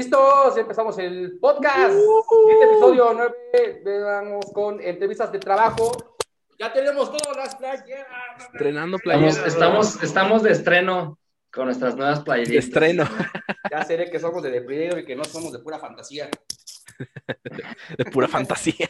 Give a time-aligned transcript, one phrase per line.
[0.00, 1.92] Listos, empezamos el podcast.
[1.92, 5.92] Este episodio 9, vamos con entrevistas de trabajo.
[6.58, 8.48] Ya tenemos todas las playeras.
[8.50, 9.46] Estrenando playeras.
[9.46, 11.18] Estamos, estamos, de estreno
[11.52, 12.50] con nuestras nuevas playeras.
[12.50, 13.04] De estreno.
[13.70, 16.30] Ya sé que somos de Depredador y que no somos de pura fantasía.
[17.98, 18.88] de pura fantasía.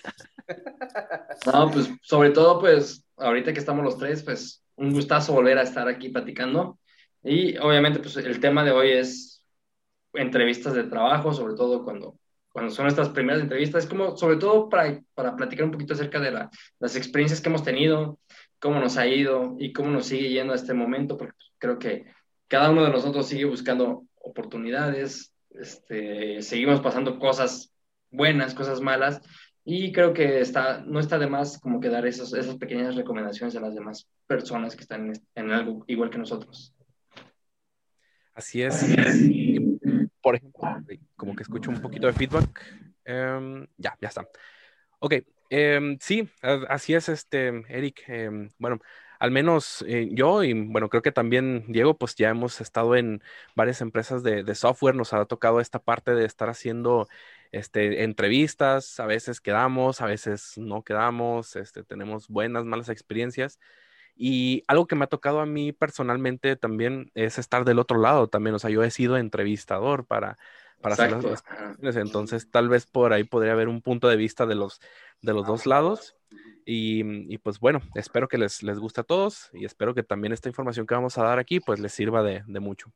[1.44, 5.62] No, pues sobre todo, pues ahorita que estamos los tres, pues un gustazo volver a
[5.62, 6.78] estar aquí platicando.
[7.24, 9.39] Y obviamente, pues el tema de hoy es
[10.14, 12.18] entrevistas de trabajo, sobre todo cuando,
[12.52, 16.20] cuando son nuestras primeras entrevistas, es como sobre todo para, para platicar un poquito acerca
[16.20, 18.18] de la, las experiencias que hemos tenido,
[18.58, 22.06] cómo nos ha ido y cómo nos sigue yendo a este momento, porque creo que
[22.48, 27.72] cada uno de nosotros sigue buscando oportunidades, este, seguimos pasando cosas
[28.10, 29.20] buenas, cosas malas,
[29.64, 33.54] y creo que está, no está de más como que dar esos, esas pequeñas recomendaciones
[33.56, 36.74] a las demás personas que están en, en algo igual que nosotros.
[38.34, 39.69] Así es.
[40.22, 40.60] Por ejemplo,
[41.16, 42.62] como que escucho un poquito de feedback.
[43.04, 44.28] Em, ya, ya está.
[44.98, 45.14] Ok,
[45.48, 48.02] em, sí, así es, este, Eric.
[48.08, 48.80] Em, bueno,
[49.18, 53.22] al menos eh, yo y bueno, creo que también Diego, pues ya hemos estado en
[53.54, 57.08] varias empresas de, de, software, nos ha tocado esta parte de estar haciendo
[57.52, 63.58] este, entrevistas, a veces quedamos, a veces no quedamos, este, tenemos buenas, malas experiencias.
[64.22, 68.28] Y algo que me ha tocado a mí personalmente también es estar del otro lado
[68.28, 68.54] también.
[68.54, 70.36] O sea, yo he sido entrevistador para,
[70.82, 71.96] para hacer las cuestiones.
[71.96, 74.78] Entonces, tal vez por ahí podría haber un punto de vista de los,
[75.22, 76.18] de los dos lados.
[76.66, 80.34] Y, y, pues bueno, espero que les, les guste a todos y espero que también
[80.34, 82.92] esta información que vamos a dar aquí pues les sirva de, de mucho.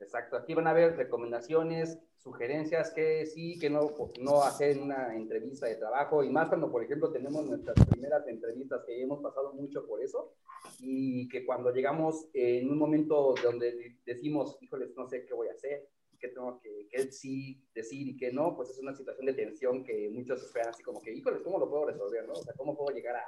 [0.00, 5.66] Exacto, aquí van a haber recomendaciones, sugerencias que sí, que no, no hacer una entrevista
[5.66, 9.84] de trabajo y más cuando, por ejemplo, tenemos nuestras primeras entrevistas que hemos pasado mucho
[9.86, 10.32] por eso
[10.78, 15.52] y que cuando llegamos en un momento donde decimos, híjoles, no sé qué voy a
[15.52, 15.88] hacer,
[16.20, 19.82] qué tengo que, qué sí decir y qué no, pues es una situación de tensión
[19.82, 22.24] que muchos esperan así como que, híjoles, ¿cómo lo puedo resolver?
[22.28, 22.34] ¿no?
[22.34, 23.24] O sea, ¿cómo puedo llegar a,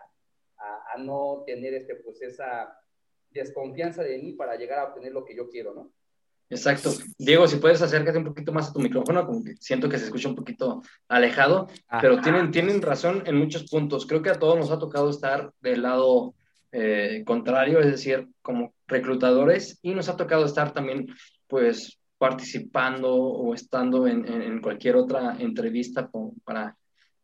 [0.58, 2.78] a, a no tener este, pues esa
[3.30, 5.90] desconfianza de mí para llegar a obtener lo que yo quiero, ¿no?
[6.50, 6.92] Exacto.
[7.18, 10.04] Diego, si puedes acércate un poquito más a tu micrófono, como que siento que se
[10.04, 11.68] escucha un poquito alejado,
[12.00, 14.06] pero tienen, tienen razón en muchos puntos.
[14.06, 16.34] Creo que a todos nos ha tocado estar del lado
[16.76, 21.06] eh, contrario, es decir, como reclutadores, y nos ha tocado estar también,
[21.46, 26.10] pues, participando o estando en, en, cualquier otra entrevista
[26.44, 26.76] para,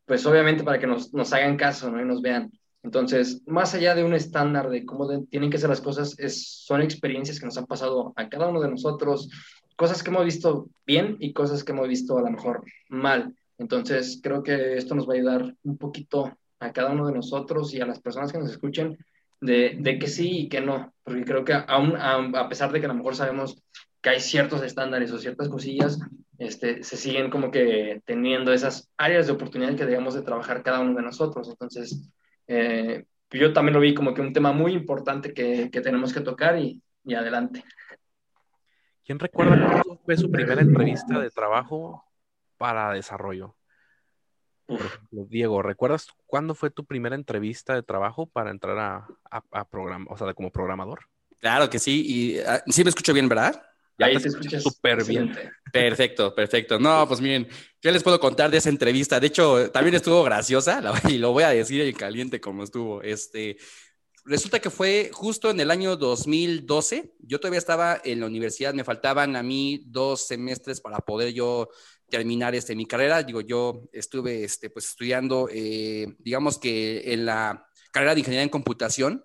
[0.05, 2.01] pues, obviamente para que nos, nos hagan caso, ¿no?
[2.01, 2.51] Y nos vean.
[2.83, 7.39] Entonces, más allá de un estándar de cómo tienen que ser las cosas, son experiencias
[7.39, 9.29] que nos han pasado a cada uno de nosotros,
[9.77, 13.35] cosas que hemos visto bien y cosas que hemos visto a lo mejor mal.
[13.59, 17.75] Entonces, creo que esto nos va a ayudar un poquito a cada uno de nosotros
[17.75, 18.99] y a las personas que nos escuchen
[19.41, 22.87] de, de que sí y que no, porque creo que aún a, pesar de que
[22.87, 23.63] a lo mejor sabemos
[24.01, 25.99] que hay ciertos estándares o ciertas cosillas,
[26.39, 30.81] este, se siguen como que teniendo esas áreas de oportunidad que debemos de trabajar cada
[30.81, 31.49] uno de nosotros.
[31.49, 32.11] Entonces,
[32.51, 36.21] eh, yo también lo vi como que un tema muy importante que, que tenemos que
[36.21, 37.65] tocar y, y, adelante.
[39.05, 42.05] ¿Quién recuerda cuándo fue su primera entrevista de trabajo
[42.59, 43.55] para desarrollo?
[44.67, 49.43] Por ejemplo, Diego, ¿recuerdas cuándo fue tu primera entrevista de trabajo para entrar a, a,
[49.53, 51.07] a programa, o sea, como programador?
[51.41, 53.63] Claro que sí, y uh, sí me escucho bien, ¿verdad?
[54.01, 55.31] Ya Ahí te, te escuchas súper bien.
[55.71, 56.79] Perfecto, perfecto.
[56.79, 57.47] No, pues miren,
[57.83, 59.21] ¿qué les puedo contar de esa entrevista?
[59.21, 63.03] De hecho, también estuvo graciosa, y lo voy a decir en caliente como estuvo.
[63.03, 63.59] Este,
[64.25, 67.13] resulta que fue justo en el año 2012.
[67.19, 71.69] Yo todavía estaba en la universidad, me faltaban a mí dos semestres para poder yo
[72.09, 73.23] terminar este, mi carrera.
[73.23, 78.49] Digo, yo estuve este, pues, estudiando, eh, digamos que en la carrera de ingeniería en
[78.49, 79.25] computación,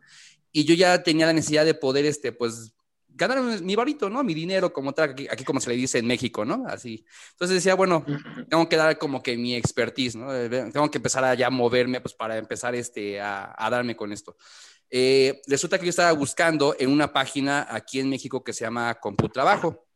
[0.51, 2.74] y yo ya tenía la necesidad de poder, este, pues,
[3.15, 4.23] ganar mi varito, ¿no?
[4.23, 6.65] Mi dinero, como tal, aquí, aquí, como se le dice en México, ¿no?
[6.67, 7.05] Así.
[7.31, 8.05] Entonces decía, bueno,
[8.49, 10.33] tengo que dar como que mi expertise, ¿no?
[10.35, 14.11] Eh, tengo que empezar a ya moverme, pues, para empezar este, a, a darme con
[14.11, 14.35] esto.
[14.89, 18.93] Eh, resulta que yo estaba buscando en una página aquí en México que se llama
[18.95, 19.87] Computrabajo.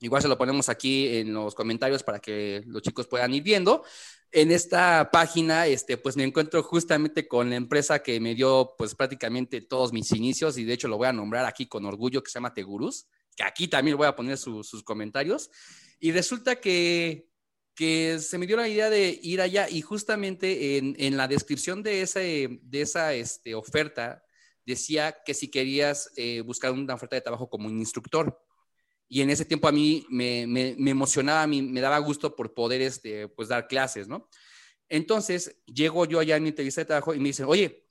[0.00, 3.84] Igual se lo ponemos aquí en los comentarios para que los chicos puedan ir viendo
[4.32, 8.94] en esta página, este, pues me encuentro justamente con la empresa que me dio, pues
[8.94, 12.30] prácticamente todos mis inicios y de hecho lo voy a nombrar aquí con orgullo que
[12.30, 13.06] se llama Tegurus,
[13.36, 15.50] que aquí también voy a poner su, sus comentarios.
[16.00, 17.28] Y resulta que,
[17.74, 21.82] que se me dio la idea de ir allá y justamente en, en la descripción
[21.82, 24.24] de, ese, de esa este, oferta
[24.64, 28.40] decía que si querías eh, buscar una oferta de trabajo como un instructor
[29.12, 32.80] y en ese tiempo a mí me, me, me, emocionaba, me daba gusto por poder
[32.80, 34.30] este, pues, dar clases, ¿no?
[34.88, 37.90] Entonces, llego yo allá en mi entrevista de trabajo y me dicen, oye,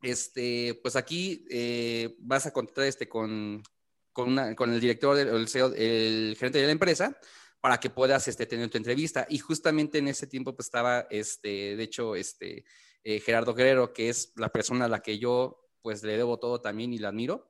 [0.00, 3.64] este, pues aquí eh, vas a contratar este, con,
[4.12, 7.18] con, una, con, el director, el, CEO, el gerente de la empresa,
[7.60, 9.26] para que puedas este, tener tu entrevista.
[9.28, 12.64] Y justamente en ese tiempo pues estaba, este, de hecho, este,
[13.02, 16.60] eh, Gerardo Guerrero, que es la persona a la que yo pues le debo todo
[16.60, 17.49] también y la admiro.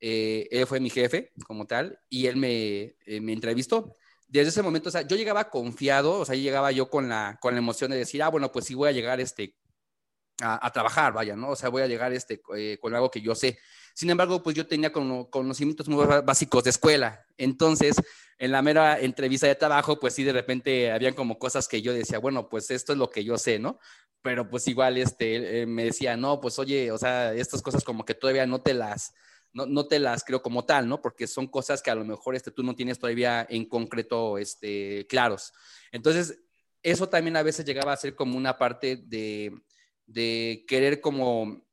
[0.00, 3.94] Eh, él fue mi jefe como tal y él me, eh, me entrevistó
[4.28, 7.54] desde ese momento, o sea, yo llegaba confiado, o sea, llegaba yo con la, con
[7.54, 9.56] la emoción de decir, ah, bueno, pues sí voy a llegar este,
[10.40, 11.50] a, trabajar, vaya, ¿no?
[11.50, 13.58] O sea, voy a llegar este, eh, con algo que yo sé.
[13.94, 17.24] Sin embargo, pues yo tenía conocimientos muy básicos de escuela.
[17.38, 17.96] Entonces,
[18.38, 21.92] en la mera entrevista de trabajo, pues sí, de repente habían como cosas que yo
[21.92, 23.80] decía, bueno, pues esto es lo que yo sé, ¿no?
[24.22, 28.14] Pero pues igual este, me decía, no, pues oye, o sea, estas cosas como que
[28.14, 29.14] todavía no te las,
[29.52, 31.00] no, no, te las creo como tal, ¿no?
[31.00, 35.06] Porque son cosas que a lo mejor este, tú no tienes todavía en concreto este,
[35.06, 35.52] claros.
[35.92, 36.40] Entonces,
[36.82, 39.52] eso también a veces llegaba a ser como una parte de,
[40.06, 41.66] de querer como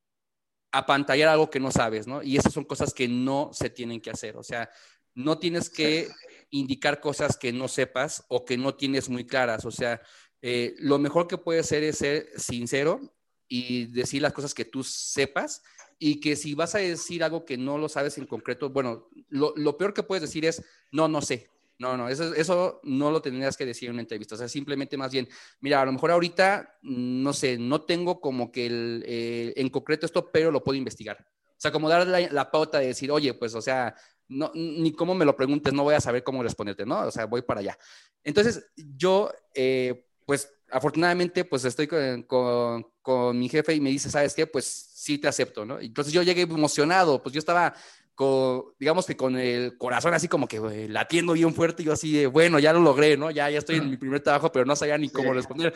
[0.72, 2.22] apantallar algo que no sabes, ¿no?
[2.22, 4.36] Y esas son cosas que no se tienen que hacer.
[4.36, 4.68] O sea,
[5.14, 6.08] no tienes que
[6.50, 9.64] indicar cosas que no sepas o que no tienes muy claras.
[9.64, 10.00] O sea,
[10.42, 13.00] eh, lo mejor que puedes hacer es ser sincero
[13.48, 15.62] y decir las cosas que tú sepas
[15.98, 19.76] y que si vas a decir algo que no lo sabes en concreto, bueno, lo,
[19.76, 20.62] peor que puedes decir es,
[20.92, 21.50] no, no sé.
[21.78, 24.34] No, no, eso, eso no lo tendrías que decir en una entrevista.
[24.34, 25.28] O sea, simplemente más bien,
[25.60, 30.06] mira, a lo mejor ahorita, no sé, no tengo como que el, eh, en concreto
[30.06, 31.18] esto, pero lo puedo investigar.
[31.20, 33.94] O sea, como darle la, pauta de decir, oye, pues, o sea,
[34.28, 37.00] no, ni cómo me lo preguntes, no voy a saber cómo responderte, ¿no?
[37.00, 37.78] O sea, voy para allá.
[38.24, 44.34] Entonces, yo, eh, pues, afortunadamente, pues estoy con, con, mi jefe y me dice, ¿sabes
[44.34, 44.46] qué?
[44.46, 45.78] Pues sí te acepto, ¿no?
[45.78, 47.72] Entonces yo llegué emocionado, pues yo estaba
[48.16, 52.12] con, digamos que con el corazón así como que latiendo bien fuerte, y yo así
[52.12, 53.30] de, bueno, ya lo logré, ¿no?
[53.30, 55.72] Ya, ya estoy en mi primer trabajo, pero no sabía ni cómo responder.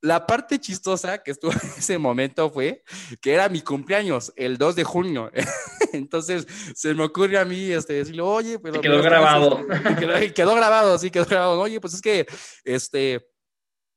[0.00, 2.82] La parte chistosa que estuvo en ese momento fue
[3.20, 5.30] que era mi cumpleaños, el 2 de junio.
[5.92, 8.80] Entonces se me ocurre a mí este, decirle, oye, pero...
[8.80, 9.66] quedó grabado.
[9.98, 11.60] quedó, quedó, grabado, sí, quedó grabado.
[11.60, 12.26] Oye, pues es que,
[12.64, 13.26] este,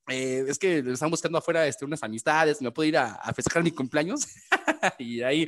[0.09, 3.63] eh, es que están buscando afuera este, unas amistades, me puedo ir a, a festejar
[3.63, 4.27] mi cumpleaños.
[4.97, 5.47] y ahí,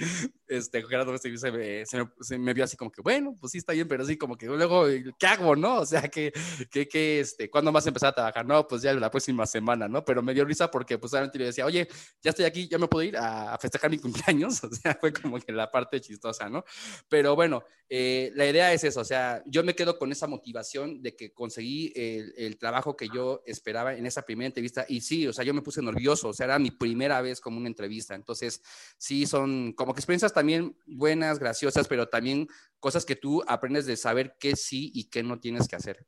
[0.51, 3.87] este, Gerardo se, me, se, me, vio así como que, bueno, pues sí está bien,
[3.87, 4.85] pero así como que luego,
[5.17, 5.79] ¿qué hago, no?
[5.79, 6.33] O sea, que,
[6.69, 8.45] que, que este, ¿cuándo a empezar a trabajar?
[8.45, 10.03] No, pues ya la próxima semana, ¿no?
[10.03, 11.87] Pero me dio risa porque, pues, solamente le decía, oye,
[12.21, 14.61] ya estoy aquí, ya me puedo ir a, festejar mi cumpleaños.
[14.71, 16.63] O sea, fue como que la parte chistosa, ¿no?
[17.09, 21.01] Pero bueno, eh, la idea es eso, o sea, yo me quedo con esa motivación
[21.01, 24.85] de que conseguí el, el trabajo que yo esperaba en esa primera entrevista.
[24.87, 27.57] Y sí, o sea, yo me puse nervioso, o sea, era mi primera vez como
[27.57, 28.15] una entrevista.
[28.15, 28.61] Entonces,
[28.97, 32.47] sí, son como que experiencias también buenas, graciosas, pero también
[32.79, 36.03] cosas que tú aprendes de saber qué sí y qué no tienes que hacer.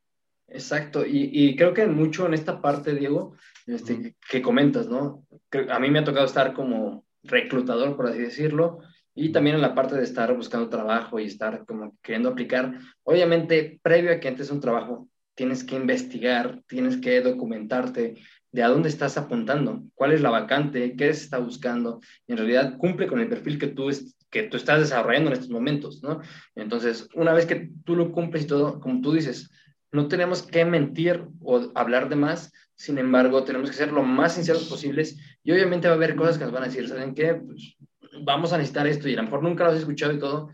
[0.48, 3.36] Exacto, y, creo que mucho en esta parte, Diego,
[3.68, 5.24] este, que comentas, ¿no?
[5.70, 8.80] A mí me ha tocado estar como reclutador, por así decirlo,
[9.14, 12.80] y también en la parte de estar buscando trabajo y estar como queriendo aplicar.
[13.04, 18.16] Obviamente, previo a que entres un trabajo, tienes que investigar, tienes que documentarte
[18.52, 22.78] de a dónde estás apuntando, cuál es la vacante, qué se está buscando, en realidad
[22.78, 23.90] cumple con el perfil que tú,
[24.30, 26.22] que tú estás desarrollando en estos momentos, ¿no?
[26.56, 29.50] Entonces, una vez que tú lo cumples y todo, como tú dices,
[29.92, 34.36] no tenemos que mentir o hablar de más, sin embargo, tenemos que ser lo más
[34.36, 37.36] sinceros posibles y obviamente va a haber cosas que nos van a decir, ¿saben qué?
[37.36, 37.76] Pues
[38.24, 40.50] vamos a necesitar esto y a lo mejor nunca lo has escuchado y todo,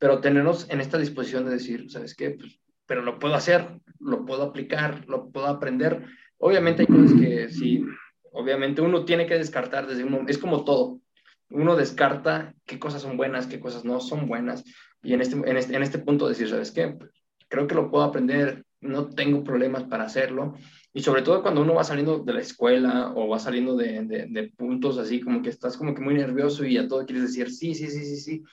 [0.00, 2.30] pero tenernos en esta disposición de decir, ¿sabes qué?
[2.30, 6.04] Pues pero lo puedo hacer, lo puedo aplicar, lo puedo aprender.
[6.38, 7.84] Obviamente hay cosas que sí,
[8.32, 11.00] obviamente uno tiene que descartar desde uno, es como todo,
[11.50, 14.64] uno descarta qué cosas son buenas, qué cosas no son buenas,
[15.02, 16.96] y en este, en este, en este punto decir, ¿sabes qué?
[17.48, 20.54] Creo que lo puedo aprender, no tengo problemas para hacerlo,
[20.92, 24.52] y sobre todo cuando uno va saliendo de la escuela o va saliendo de, de,
[24.56, 27.74] puntos así como que estás como que muy nervioso y a todo quieres decir, sí,
[27.74, 28.44] sí, sí, sí, sí,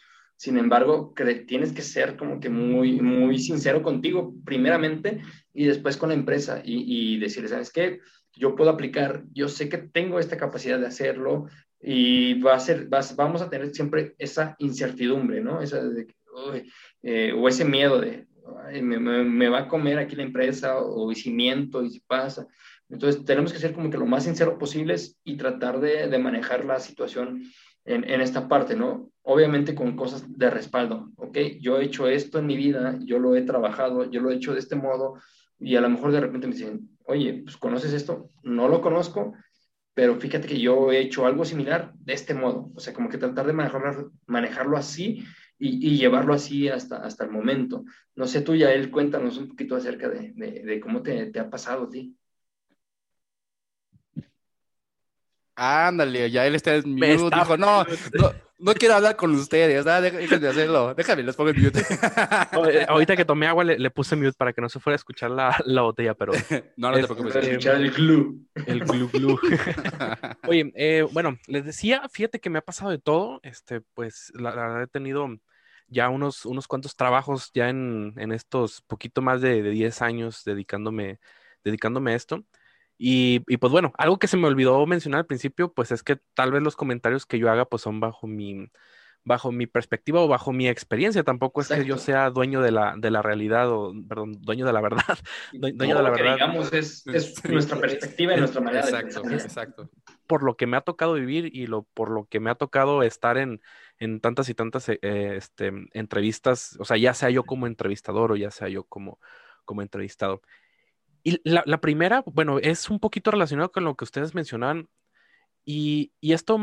[0.42, 1.14] sin embargo,
[1.48, 5.22] tienes que ser como que muy, muy sincero contigo, primeramente,
[5.54, 8.00] y después con la empresa, y, y decirle, ¿sabes qué?
[8.34, 11.48] Yo puedo aplicar, yo sé que tengo esta capacidad de hacerlo,
[11.80, 15.62] y va a ser, vamos a tener siempre esa incertidumbre, ¿no?
[15.62, 16.08] Esa de,
[17.04, 18.26] eh, o ese miedo de,
[18.82, 22.48] me, va a comer aquí la empresa, o, si miento, y si pasa.
[22.90, 26.66] Entonces, tenemos que ser como que lo más sincero posibles y tratar de, de manejar
[26.66, 27.44] la situación
[27.86, 29.12] en, esta parte, ¿no?
[29.24, 31.38] Obviamente con cosas de respaldo, ¿ok?
[31.60, 34.54] Yo he hecho esto en mi vida, yo lo he trabajado, yo lo he hecho
[34.54, 35.16] de este modo
[35.60, 39.34] y a lo mejor de repente me dicen, oye, pues conoces esto, no lo conozco,
[39.94, 43.18] pero fíjate que yo he hecho algo similar de este modo, o sea, como que
[43.18, 45.24] tratar de manejarlo, manejarlo así
[45.60, 47.84] y, llevarlo así hasta, hasta el momento.
[48.16, 51.50] No sé tú, Yael, cuéntanos un poquito acerca de, de, de cómo te, te ha
[51.52, 52.16] pasado a ti.
[55.56, 60.48] Ándale, ya él está en mi dijo, no, no, No quiero hablar con ustedes, déjenme
[60.48, 60.94] hacerlo.
[60.94, 61.84] Déjame, les pongo el mute.
[62.88, 65.56] Ahorita que tomé agua le, puse mute para que no se fuera a escuchar la,
[65.66, 66.32] la botella, pero.
[66.78, 67.36] No, no te preocupes.
[67.36, 68.40] escuchar el glue.
[68.66, 69.38] El glue glue.
[70.48, 73.40] Oye, eh, bueno, les decía, fíjate que me ha pasado de todo.
[73.44, 75.28] Este, pues, la, verdad he tenido
[75.88, 80.44] ya unos, unos cuantos trabajos ya en, en estos poquito más de, de 10 años
[80.46, 81.20] dedicándome,
[81.64, 82.46] dedicándome a esto.
[83.04, 86.52] Y, pues bueno, algo que se me olvidó mencionar al principio, pues es que tal
[86.52, 88.68] vez los comentarios que yo haga pues son bajo mi,
[89.24, 91.24] bajo mi perspectiva o bajo mi experiencia.
[91.24, 94.74] Tampoco es que yo sea dueño de la, de la realidad o, perdón, dueño de
[94.74, 95.18] la verdad.
[95.52, 96.36] dueño de la verdad.
[96.36, 99.90] digamos es, es nuestra perspectiva y nuestra manera exacto, de Exacto.
[100.28, 103.02] Por lo que me ha tocado vivir y lo, por lo que me ha tocado
[103.02, 103.62] estar en,
[103.98, 108.36] en tantas y tantas eh, este, entrevistas, o sea, ya sea yo como entrevistador o
[108.36, 109.20] ya sea yo como,
[109.66, 110.44] como entrevistado.
[111.24, 114.90] Y la, primera, bueno, es un poquito relacionado con lo que ustedes mencionaban.
[115.66, 116.60] Y, esto,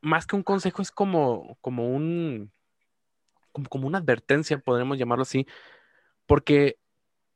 [0.00, 2.52] más que un consejo, es como, como un
[3.52, 5.46] como, una advertencia, podríamos llamarlo así,
[6.26, 6.78] porque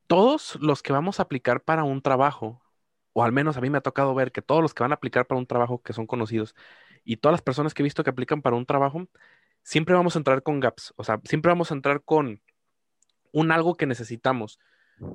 [0.07, 2.63] todos los que vamos a aplicar para un trabajo,
[3.13, 4.97] o al menos a mí me ha tocado ver que todos los que van a
[4.97, 6.55] aplicar para un trabajo que son conocidos
[7.05, 9.07] y todas las personas que he visto que aplican para un trabajo,
[9.63, 12.41] siempre vamos a entrar con gaps, o sea, siempre vamos a entrar con
[13.33, 14.59] un algo que necesitamos,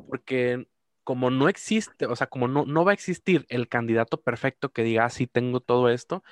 [0.08, 0.68] porque
[1.04, 4.84] como no existe, o sea, como no, no va a existir el candidato perfecto que
[4.84, 6.24] diga, ah, sí, tengo todo esto,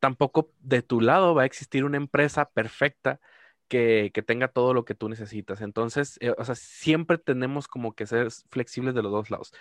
[0.00, 3.20] tampoco de tu lado va a existir una empresa perfecta
[3.68, 5.60] que, tenga todo lo que tú necesitas.
[5.60, 9.52] Entonces, eh, o sea, siempre tenemos como que ser flexibles de los dos lados.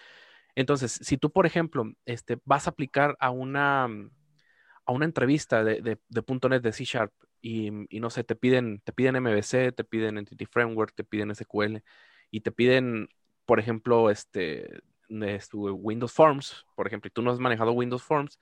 [0.56, 5.82] Entonces, si tú, por ejemplo, este, vas a aplicar a una, a una entrevista de,
[5.82, 9.72] de, de .NET de C Sharp y, y, no sé, te piden, te piden MVC,
[9.74, 11.84] te piden Entity Framework, te piden SQL
[12.32, 13.10] y te piden
[13.48, 18.38] por ejemplo, este, Windows Forms, por ejemplo, y tú no has manejado Windows Forms,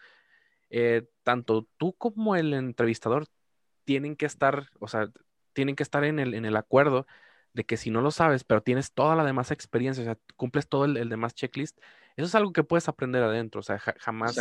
[0.72, 3.28] eh, tanto tú como el entrevistador
[3.86, 5.12] tienen que estar, o sea,
[5.54, 7.06] tienen que estar en el, en el acuerdo
[7.54, 10.68] de que si no lo sabes, pero tienes toda la demás experiencia, o sea, cumples
[10.68, 11.78] todo el, demás checklist,
[12.18, 14.36] eso es algo que puedes aprender adentro, o sea, jamás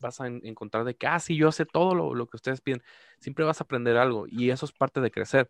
[0.00, 2.82] vas a encontrar de que, ah, sí, yo sé todo lo, lo, que ustedes piden,
[3.20, 5.48] siempre vas a aprender algo y eso es parte de crecer.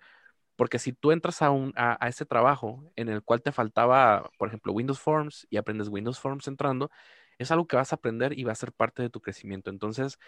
[0.59, 4.49] Porque si tú entras a, un, a, ese trabajo en el cual te faltaba, por
[4.49, 6.91] ejemplo, Windows Forms y aprendes Windows Forms entrando,
[7.39, 9.71] es algo que vas a aprender y va a ser parte de tu crecimiento.
[9.71, 10.19] Entonces,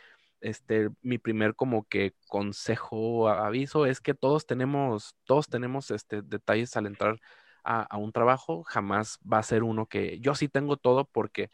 [0.41, 6.77] este, mi primer como que consejo, aviso es que todos tenemos, todos tenemos este, detalles
[6.77, 7.19] al entrar
[7.65, 8.63] a, un trabajo.
[8.65, 11.51] Jamás va a ser uno que yo sí tengo todo porque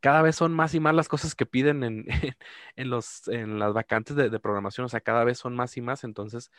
[0.00, 2.06] cada vez son más y más las cosas que piden en,
[2.76, 4.84] en, los, en las vacantes de, de, programación.
[4.86, 6.04] O sea, cada vez son más y más.
[6.04, 6.50] Entonces,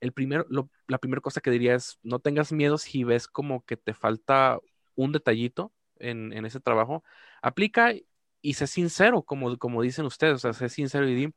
[0.00, 0.46] el primero,
[0.88, 4.58] la primera cosa que diría es, no tengas miedo si ves como que te falta
[4.94, 7.04] un detallito en, ese trabajo,
[7.42, 7.92] aplica
[8.42, 11.34] y sé sincero, como, como dicen ustedes, o sea, sé sincero y di,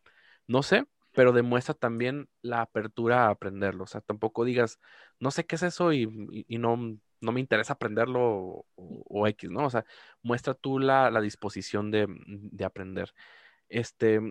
[0.47, 4.79] no sé, pero demuestra también la apertura a aprenderlo, o sea, tampoco digas,
[5.19, 6.07] no sé qué es eso y,
[6.49, 9.65] no, no me interesa aprenderlo o, X, ¿no?
[9.65, 9.85] O sea,
[10.21, 13.13] muestra tú la, disposición de, de aprender.
[13.69, 14.21] Este,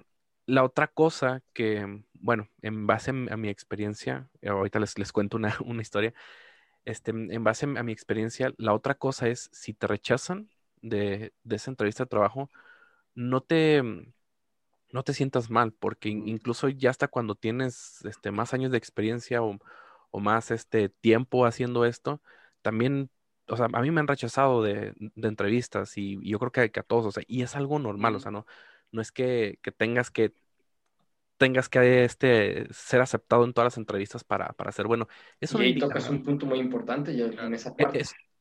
[0.47, 5.37] la otra cosa que, bueno, en base a mi experiencia, eh, ahorita les, les cuento
[5.37, 6.15] una, historia,
[6.85, 10.51] este, en base a mi experiencia, la otra cosa es, si te rechazan
[10.83, 12.51] de, esa entrevista de trabajo,
[13.15, 13.83] no te,
[14.93, 19.43] no te sientas mal, porque incluso ya hasta cuando tienes este, más años de experiencia
[19.43, 19.59] o,
[20.21, 22.21] más este, tiempo haciendo esto,
[22.63, 23.11] también,
[23.49, 26.83] o sea, a mí me han rechazado de, entrevistas y, yo creo que, que, a
[26.83, 28.47] todos, o sea, y es algo normal, o sea, no,
[28.93, 30.33] no es que, tengas que
[31.39, 35.09] tengas que este, ser aceptado en todas las entrevistas para, para ser bueno.
[35.41, 37.99] Eso y ahí tocas un punto muy importante en esa e, parte.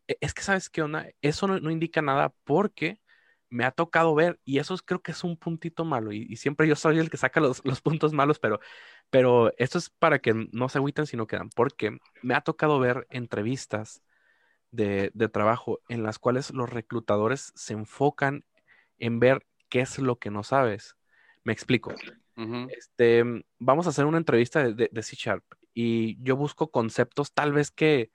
[0.08, 1.08] E, es, que, ¿sabes qué onda?
[1.22, 3.00] Eso no, indica nada porque
[3.50, 6.75] me ha tocado ver, y eso creo que es un puntito malo, y, siempre yo
[6.75, 8.60] soy el que saca los, puntos malos, pero,
[9.10, 12.79] pero esto es para que no se agüiten si no quedan, porque me ha tocado
[12.79, 14.03] ver entrevistas
[14.70, 18.46] de, de trabajo en las cuales los reclutadores se enfocan
[19.00, 20.97] en ver qué es lo que no sabes.
[21.43, 21.95] Me explico.
[22.69, 23.23] este,
[23.57, 28.11] vamos a hacer una entrevista de, C Sharp y yo busco conceptos tal vez que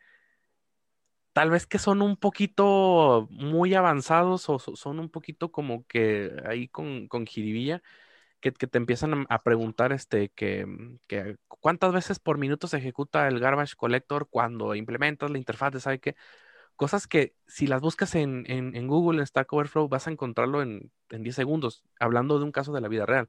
[1.33, 6.69] tal vez que son un poquito muy avanzados o son un poquito como que ahí
[6.69, 7.83] con, con jiribilla,
[8.41, 10.67] que, te empiezan a preguntar este, que,
[11.07, 15.81] que, cuántas veces por minuto se ejecuta el garbage collector cuando implementas la interfaz de
[15.81, 16.17] sabe qué
[16.77, 18.45] cosas que si las buscas en,
[18.87, 22.81] Google, en Stack Overflow, vas a encontrarlo en, 10 segundos, hablando de un caso de
[22.81, 23.29] la vida real.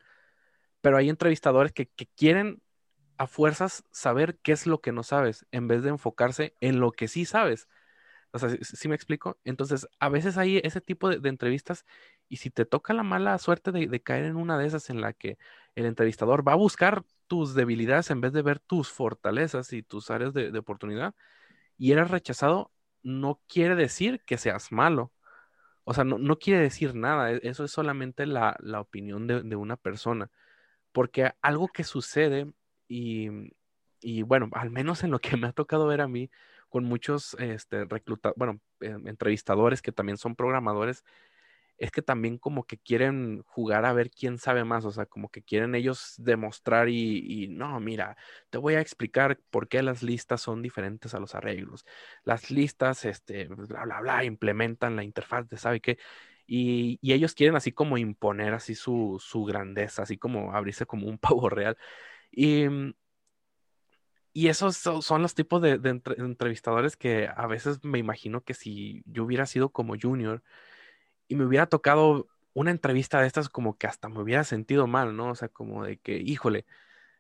[0.82, 2.62] Pero hay entrevistadores que, quieren
[3.18, 6.92] a fuerzas saber qué es lo que no sabes, en vez de enfocarse en lo
[6.92, 7.68] que sí sabes.
[8.32, 9.40] O sea, ¿sí, me explico?
[9.46, 11.86] Entonces, a veces hay ese tipo de, entrevistas
[12.30, 15.14] y si te toca la mala suerte de, caer en una de esas en la
[15.14, 15.38] que
[15.76, 20.12] el entrevistador va a buscar tus debilidades en vez de ver tus fortalezas y tus
[20.12, 21.16] áreas de, oportunidad
[21.78, 22.72] y eres rechazado,
[23.04, 25.14] no quiere decir que seas malo.
[25.84, 27.32] O sea, no, quiere decir nada.
[27.32, 30.32] E, eso es solamente la, opinión de, una persona.
[30.92, 32.52] Porque algo que sucede
[32.88, 33.30] y,
[34.02, 36.30] y bueno, al menos en lo que me ha tocado ver a mí,
[36.70, 41.04] con muchos este, recluta bueno, em, entrevistadores que también son programadores,
[41.78, 45.30] es que también como que quieren jugar a ver quién sabe más, o sea, como
[45.30, 48.18] que quieren ellos demostrar y, no, mira,
[48.50, 51.86] te voy a explicar por qué las listas son diferentes a los arreglos.
[52.24, 55.98] Las listas, este, bla, bla, bla, implementan la interfaz de sabe qué.
[56.48, 61.18] Y, ellos quieren así como imponer así su, su grandeza, así como abrirse como un
[61.20, 61.78] pavo real.
[62.32, 62.94] Y, mm,
[64.38, 65.80] y esos son los tipos de,
[66.18, 70.44] entrevistadores que a veces me imagino que si yo hubiera sido como junior
[71.28, 75.16] y me hubiera tocado una entrevista de estas, como que hasta me hubiera sentido mal,
[75.16, 75.32] ¿no?
[75.32, 76.66] O sea, como de que, híjole,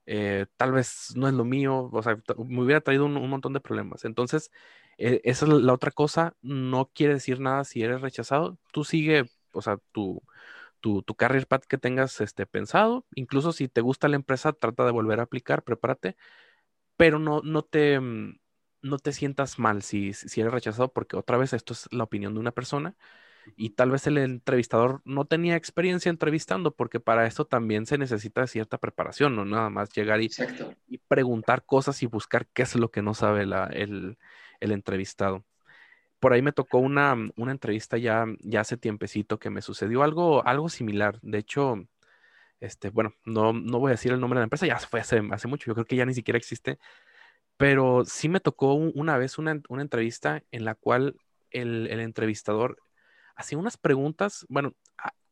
[0.07, 3.59] eh, tal vez no es lo mío, o sea, me hubiera traído un, montón de
[3.61, 4.05] problemas.
[4.05, 4.51] Entonces,
[4.97, 9.29] eh, esa es la otra cosa, no quiere decir nada si eres rechazado, tú sigue,
[9.53, 10.23] o sea, tu,
[10.79, 14.85] tu, tu career path que tengas este, pensado, incluso si te gusta la empresa, trata
[14.85, 16.17] de volver a aplicar, prepárate,
[16.97, 18.39] pero no, no, te, mm,
[18.81, 22.33] no te sientas mal si, si eres rechazado, porque otra vez esto es la opinión
[22.33, 22.95] de una persona
[23.55, 28.47] y tal vez el entrevistador no tenía experiencia entrevistando, porque para esto también se necesita
[28.47, 30.29] cierta preparación, no nada más llegar y,
[30.87, 34.17] y preguntar cosas y buscar qué es lo que no sabe el,
[34.59, 35.45] entrevistado.
[36.19, 40.45] Por ahí me tocó una, una entrevista ya, ya hace tiempecito que me sucedió algo,
[40.45, 41.19] algo similar.
[41.21, 41.75] De hecho,
[42.59, 45.21] este, bueno, no, no voy a decir el nombre de la empresa, ya fue hace,
[45.31, 46.79] hace mucho, yo creo que ya ni siquiera existe,
[47.57, 51.15] pero sí me tocó una vez una, entrevista en la cual
[51.51, 52.77] el, entrevistador
[53.38, 54.74] hacía unas preguntas, bueno,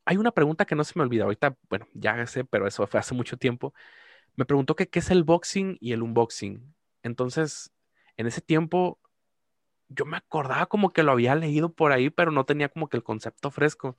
[0.05, 2.99] hay una pregunta que no se me olvida, ahorita, bueno, ya sé, pero eso fue
[2.99, 3.73] hace mucho tiempo,
[4.35, 6.75] me preguntó que qué es el boxing y el unboxing.
[7.03, 7.71] Entonces,
[8.17, 8.99] en ese tiempo,
[9.89, 12.97] yo me acordaba como que lo había leído por ahí, pero no tenía como que
[12.97, 13.97] el concepto fresco.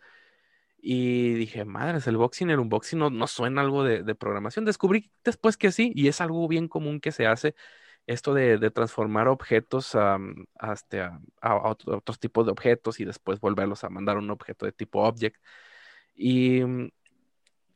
[0.79, 4.65] Y dije, madres, el boxing, el unboxing no, no suena algo de, programación.
[4.65, 7.55] Descubrí después que sí, y es algo bien común que se hace,
[8.07, 10.19] esto de, transformar objetos a,
[10.73, 11.21] este, a,
[11.63, 15.41] otros tipos de objetos y después volverlos a mandar un objeto de tipo object.
[16.15, 16.63] Y,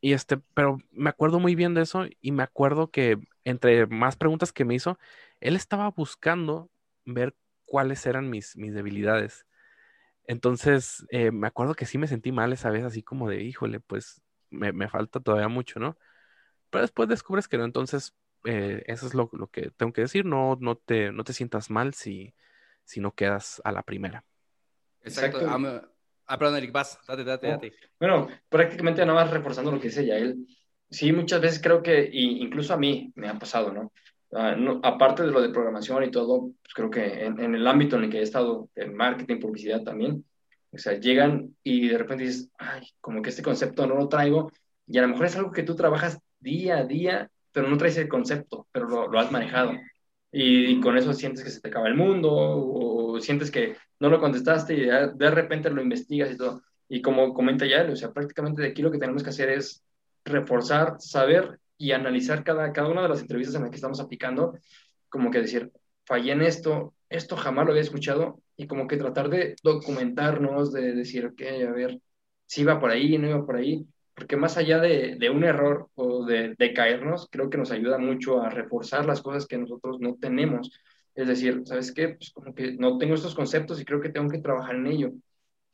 [0.01, 4.15] y este, pero me acuerdo muy bien de eso y me acuerdo que entre más
[4.15, 4.97] preguntas que me hizo,
[5.39, 6.69] él estaba buscando
[7.05, 9.45] ver cuáles eran mis, mis debilidades.
[10.25, 13.79] Entonces, eh, me acuerdo que sí me sentí mal esa vez, así como de, híjole,
[13.79, 15.97] pues me, falta todavía mucho, ¿no?
[16.69, 20.57] Pero después descubres que no, entonces eh, eso es lo, que tengo que decir, no,
[20.59, 22.33] no, te, no te sientas mal si,
[22.83, 24.23] si no quedas a la primera.
[25.01, 25.39] Exacto.
[26.25, 27.73] Ah, perdón, Eric, vas, date, date, date.
[27.99, 30.47] Bueno, prácticamente nada más reforzando lo que dice Yael.
[30.89, 33.91] Sí, muchas veces creo que, incluso a mí me ha pasado, ¿no?
[34.33, 38.05] Ah, aparte de lo de programación y todo, pues creo que en, el ámbito en
[38.05, 40.23] el que he estado, en marketing, publicidad también,
[40.71, 44.51] o sea, llegan y de repente dices, ay, como que este concepto no lo traigo,
[44.87, 47.97] y a lo mejor es algo que tú trabajas día a día, pero no traes
[47.97, 49.73] el concepto, pero lo, has manejado.
[50.31, 54.19] Y, con eso sientes que se te acaba el mundo, o sientes que no lo
[54.19, 56.63] contestaste y de repente lo investigas y todo.
[56.89, 59.83] Y como comenta ya, o sea, prácticamente de aquí lo que tenemos que hacer es
[60.25, 64.57] reforzar, saber y analizar cada, cada una de las entrevistas en las que estamos aplicando,
[65.09, 65.71] como que decir,
[66.05, 70.93] fallé en esto, esto jamás lo había escuchado, y como que tratar de documentarnos, de
[70.93, 71.99] decir, ok, a ver,
[72.45, 75.89] si iba por ahí, no iba por ahí, porque más allá de, de un error
[75.95, 79.99] o de, de, caernos, creo que nos ayuda mucho a reforzar las cosas que nosotros
[79.99, 80.71] no tenemos.
[81.15, 82.09] Es decir, ¿sabes qué?
[82.09, 85.11] Pues como que no tengo estos conceptos y creo que tengo que trabajar en ello.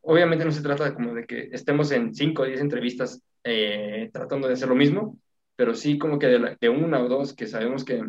[0.02, 4.10] Obviamente no se trata de como de que estemos en 5 o 10 entrevistas eh,
[4.14, 5.20] tratando de hacer lo mismo,
[5.56, 8.04] pero sí como que de, una o dos que sabemos que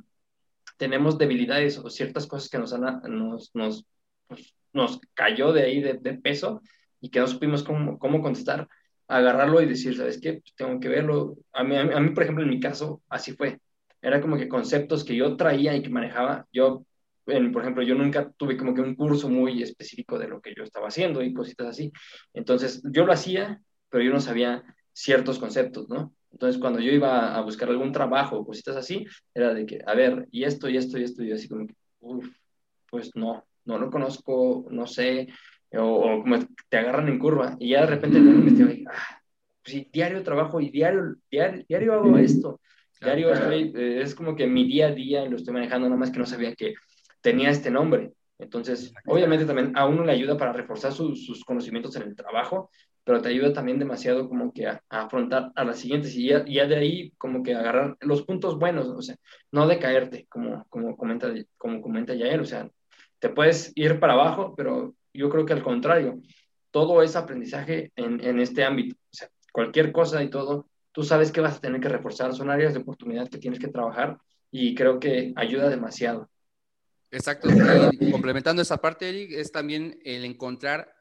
[0.77, 2.73] tenemos debilidades o ciertas cosas que nos,
[3.09, 3.87] nos, nos,
[4.27, 6.62] pues, nos cayó de ahí de, peso
[7.01, 8.69] y que no supimos cómo, cómo contestar,
[9.09, 10.35] agarrarlo y decir, ¿sabes qué?
[10.35, 11.37] Pues, tengo que verlo.
[11.53, 13.59] A mí, a mí, por ejemplo, en mi caso, así fue.
[14.01, 16.85] Era como que conceptos que yo traía y que manejaba, yo,
[17.25, 20.62] por ejemplo, yo nunca tuve como que un curso muy específico de lo que yo
[20.62, 21.92] estaba haciendo y cositas así.
[22.33, 26.14] Entonces, yo lo hacía, pero yo no sabía ciertos conceptos, ¿no?
[26.31, 29.94] Entonces, cuando yo iba a buscar algún trabajo o cositas así, era de que, a
[29.94, 32.29] ver, y esto, y esto, y esto, y así como que, uff,
[32.90, 35.29] pues no, no lo conozco, no sé,
[35.75, 39.21] o, como te agarran en curva, y ya de repente me estoy, ah,
[39.63, 42.61] pues sí, diario trabajo y diario, diario, diario hago esto,
[43.01, 46.11] diario estoy, eh, es como que mi día a día lo estoy manejando, nada más
[46.11, 46.75] que no sabía que
[47.21, 48.13] tenía este nombre.
[48.39, 52.71] Entonces, obviamente también a uno le ayuda para reforzar sus conocimientos en el trabajo,
[53.09, 56.77] pero te ayuda también demasiado como que a, afrontar a las siguientes y ya, de
[56.77, 59.17] ahí como que agarrar los puntos buenos, o sea,
[59.51, 62.71] no decaerte, como, como, comenta, como comenta Yael, o sea,
[63.19, 66.21] te puedes ir para abajo, pero yo creo que al contrario,
[66.71, 68.97] todo es aprendizaje en, en este ámbito,
[69.53, 72.81] cualquier cosa y todo, tú sabes que vas a tener que reforzar, son áreas de
[72.81, 74.18] oportunidad que tienes que trabajar
[74.51, 76.29] y creo que ayuda demasiado.
[77.11, 77.49] Exacto,
[78.11, 80.94] complementando esa parte, Eric, es también el encontrar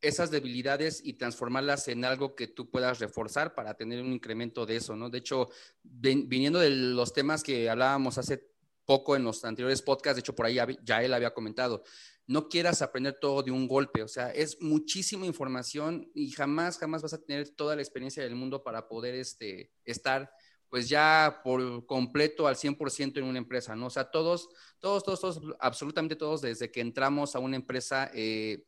[0.00, 4.76] esas debilidades y transformarlas en algo que tú puedas reforzar para tener un incremento de
[4.76, 5.08] eso, ¿no?
[5.08, 5.48] De hecho,
[5.82, 8.50] viniendo de los temas que hablábamos hace
[8.84, 11.82] poco en los anteriores podcasts, de hecho por ahí ya él había comentado,
[12.26, 17.02] no quieras aprender todo de un golpe, o sea, es muchísima información y jamás, jamás
[17.02, 20.30] vas a tener toda la experiencia del mundo para poder este, estar
[20.74, 23.86] pues ya por completo al 100% en una empresa, ¿no?
[23.86, 24.48] O sea, todos,
[24.80, 28.64] todos, todos, todos, absolutamente todos, desde que entramos a una empresa, eh,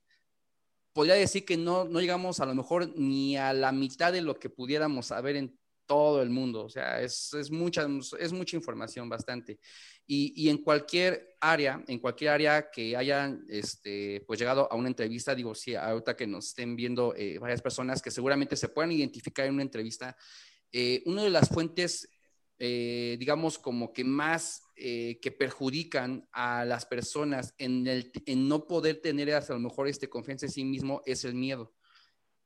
[0.92, 4.38] podría decir que no, no llegamos a lo mejor ni a la mitad de lo
[4.38, 6.64] que pudiéramos saber en todo el mundo.
[6.64, 7.86] O sea, es, es mucha,
[8.18, 9.58] es mucha información, bastante.
[10.06, 14.88] Y, y, en cualquier área, en cualquier área que hayan este, pues llegado a una
[14.88, 18.92] entrevista, digo, sí, ahorita que nos estén viendo eh, varias personas que seguramente se puedan
[18.92, 20.16] identificar en una entrevista,
[20.70, 22.08] eh, una de las fuentes
[22.58, 28.66] eh, digamos, como que más eh, que perjudican a las personas en, el, en no
[28.66, 31.74] poder tener a lo mejor este confianza en sí mismo es el miedo.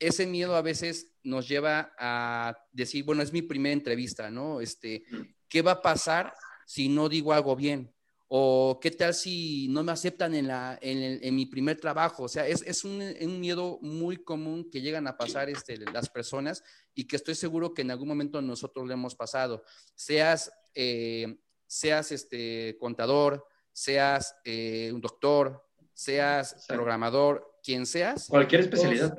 [0.01, 4.61] Ese miedo a veces nos lleva a decir, bueno, es mi primera entrevista, ¿no?
[4.61, 5.05] Este,
[5.49, 6.35] ¿qué va a pasar
[6.67, 7.95] si no digo algo bien?
[8.33, 12.23] ¿O qué tal si no me aceptan en, la, en, mi primer trabajo?
[12.23, 16.09] O sea, es, es un, un, miedo muy común que llegan a pasar este, las
[16.09, 16.63] personas
[16.95, 19.65] y que estoy seguro que en algún momento nosotros le hemos pasado.
[19.97, 28.27] Seas, eh, seas este, contador, seas eh, un doctor, seas programador, quien seas.
[28.29, 29.17] Cualquier especialidad.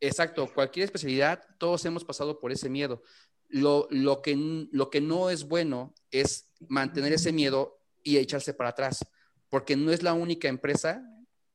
[0.00, 3.02] exacto, cualquier especialidad, todos hemos pasado por ese miedo.
[3.48, 4.36] Lo, lo, que,
[4.72, 9.04] lo que no es bueno es mantener ese miedo y echarse para atrás,
[9.48, 11.02] porque no es la única empresa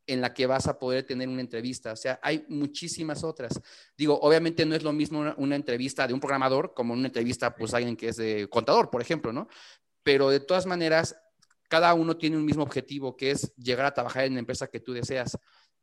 [0.10, 1.94] en la que vas a poder tener una entrevista.
[1.94, 3.62] O sea, hay muchísimas otras.
[3.96, 7.76] Digo, obviamente no es lo mismo una, entrevista de un programador como una entrevista, pues,
[7.76, 9.48] alguien que es de contador, por ejemplo, ¿no?
[10.02, 11.16] Pero de todas maneras,
[11.68, 14.80] cada uno tiene un mismo objetivo, que es llegar a trabajar en la empresa que
[14.80, 15.38] tú deseas.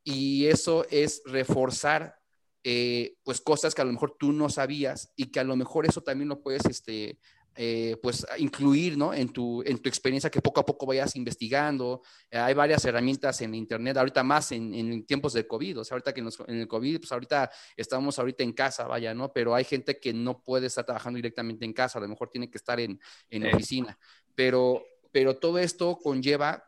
[0.08, 2.16] Y eso es reforzar,
[2.62, 5.84] eh, pues, cosas que a lo mejor tú no sabías y que a lo mejor
[5.84, 7.18] eso también lo puedes, este,
[7.56, 9.12] eh, pues incluir ¿no?
[9.12, 12.02] en, tu, en tu experiencia que poco a poco vayas investigando.
[12.30, 15.96] Eh, hay varias herramientas en Internet, ahorita más en, en tiempos de COVID, o sea,
[15.96, 19.32] ahorita que en el COVID, pues ahorita estamos ahorita en casa, vaya, ¿no?
[19.32, 22.48] Pero hay gente que no puede estar trabajando directamente en casa, a lo mejor tiene
[22.48, 23.98] que estar en, en oficina,
[24.36, 26.62] pero, pero todo esto conlleva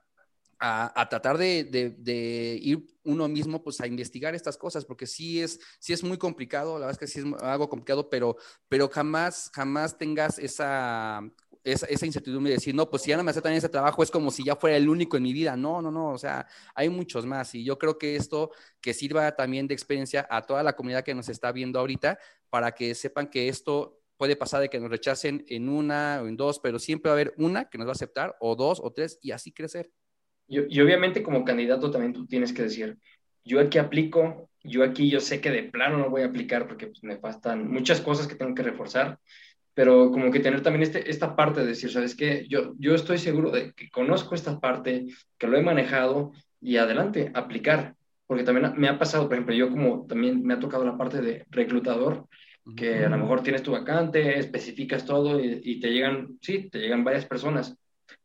[0.59, 5.92] a, tratar de, ir uno mismo pues a investigar estas cosas, porque sí es, sí
[5.92, 8.37] es muy complicado, la verdad es que sí es algo complicado, pero,
[8.68, 11.23] pero jamás, jamás tengas esa,
[11.64, 14.31] esa, incertidumbre de decir, no, pues si ya no me aceptan ese trabajo es como
[14.31, 15.57] si ya fuera el único en mi vida.
[15.57, 19.33] No, no, no, o sea, hay muchos más y yo creo que esto que sirva
[19.37, 22.18] también de experiencia a toda la comunidad que nos está viendo ahorita
[22.51, 26.37] para que sepan que esto puede pasar de que nos rechacen en una o en
[26.37, 28.92] dos, pero siempre va a haber una que nos va a aceptar o dos o
[28.92, 29.92] tres y así crecer.
[30.48, 32.96] Y, obviamente como candidato también tú tienes que decir,
[33.44, 36.87] yo aquí aplico, yo aquí yo sé que de plano no voy a aplicar porque
[36.87, 39.18] pues, me faltan muchas cosas que tengo que reforzar,
[39.74, 42.46] pero como que tener también este, esta parte de decir, ¿sabes qué?
[42.48, 45.06] Yo, yo estoy seguro de que conozco esta parte,
[45.37, 47.94] que lo he manejado y adelante, aplicar.
[48.26, 51.20] Porque también me ha pasado, por ejemplo, yo como también me ha tocado la parte
[51.22, 52.26] de reclutador,
[52.76, 56.80] que a lo mejor tienes tu vacante, especificas todo y, y te llegan, sí, te
[56.80, 57.78] llegan varias personas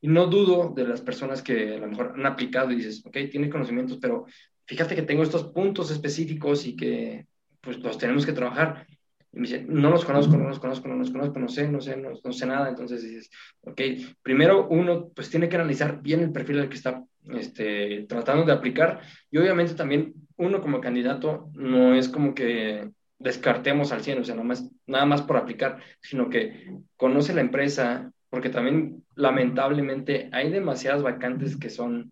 [0.03, 3.19] y no dudo de las personas que a lo mejor han aplicado y dices, ok,
[3.31, 4.25] tiene conocimientos, pero
[4.65, 7.25] fíjate que tengo estos puntos específicos y que
[7.61, 8.85] pues los tenemos que trabajar.
[9.31, 11.79] Y me dice, no los conozco, no los conozco, no los conozco, no sé, no
[11.79, 12.67] sé, no, sé nada.
[12.67, 13.79] Entonces dices, ok,
[14.21, 18.51] primero uno pues tiene que analizar bien el perfil al que está este, tratando de
[18.51, 18.99] aplicar
[19.31, 22.89] y obviamente también uno como candidato no es como que
[23.19, 27.39] descartemos al 100, o sea, nada más, nada más por aplicar, sino que conoce la
[27.39, 32.11] empresa, porque también lamentablemente hay demasiadas vacantes que son,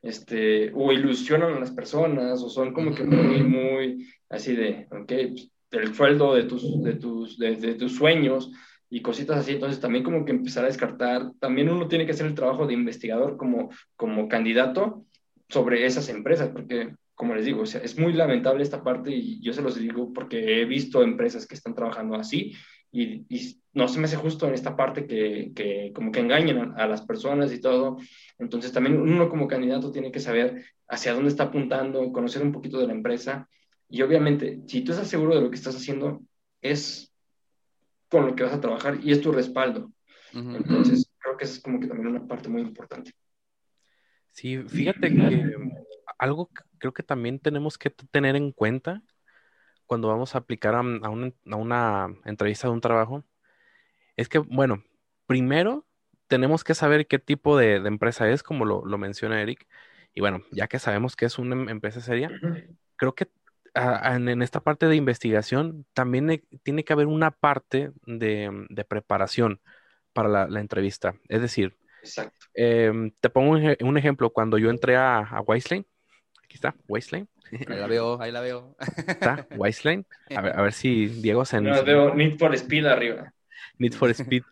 [0.00, 5.12] este, o ilusionan a las personas, o son como que muy, muy así de, ok,
[5.28, 8.50] pues, el sueldo de tus, de tus, de, tus sueños
[8.88, 12.24] y cositas así, entonces también como que empezar a descartar, también uno tiene que hacer
[12.24, 15.04] el trabajo de investigador como, como candidato
[15.50, 19.60] sobre esas empresas, porque como les digo, es muy lamentable esta parte y yo se
[19.60, 22.54] los digo porque he visto empresas que están trabajando así
[22.92, 26.86] y, no se me hace justo en esta parte que, que como que engañen a,
[26.88, 27.98] las personas y todo.
[28.38, 32.80] Entonces también uno como candidato tiene que saber hacia dónde está apuntando, conocer un poquito
[32.80, 33.48] de la empresa
[33.88, 36.22] y obviamente si tú estás seguro de lo que estás haciendo
[36.60, 37.12] es
[38.08, 39.92] con lo que vas a trabajar y es tu respaldo.
[40.32, 43.12] Entonces creo que es como que también una parte muy importante.
[44.32, 45.52] Sí, fíjate que
[46.18, 49.02] algo que creo que también tenemos que tener en cuenta
[49.88, 53.24] cuando vamos a aplicar a, una, entrevista de un trabajo
[54.16, 54.84] es que, bueno,
[55.26, 55.86] primero
[56.28, 59.66] tenemos que saber qué tipo de, empresa es, como lo, menciona Eric.
[60.14, 62.30] Y bueno, ya que sabemos que es una em, empresa seria,
[62.96, 63.28] creo que
[63.74, 69.60] en esta parte de investigación también tiene que haber una parte de, preparación
[70.12, 71.14] para la, entrevista.
[71.28, 71.78] Es decir,
[72.52, 74.30] em, te pongo un, ejemplo.
[74.30, 75.86] Cuando yo entré a, a aquí
[76.54, 77.28] está, Wasteland.
[77.52, 78.76] Ahí la veo, ahí la veo.
[79.06, 80.04] Está, Wasteland.
[80.34, 81.60] A ver, a ver si Diego se...
[81.60, 83.32] No, veo Need for Speed arriba.
[83.78, 84.42] Need for Speed.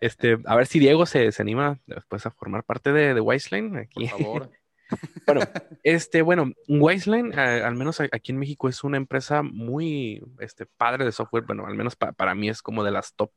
[0.00, 3.76] este, a ver si Diego se, se anima después a formar parte de, de Wasteland.
[3.76, 4.08] Aquí.
[4.08, 4.50] Por favor.
[5.26, 5.40] bueno,
[5.82, 11.12] este, bueno, Wasteland, al menos aquí en México, es una empresa muy este, padre de
[11.12, 11.44] software.
[11.44, 13.30] Bueno, al menos para mí es como de las top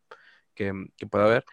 [0.56, 1.45] que, que puede haber.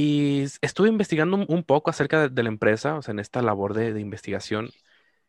[0.00, 3.98] Y estuve investigando un, poco acerca de, la empresa, o sea, en esta labor de,
[3.98, 4.70] investigación.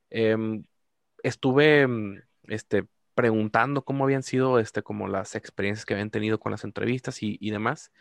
[0.10, 0.64] Em,
[1.24, 6.52] estuve mm, este, preguntando cómo habían sido este, como las experiencias que habían tenido con
[6.52, 7.92] las entrevistas y, demás.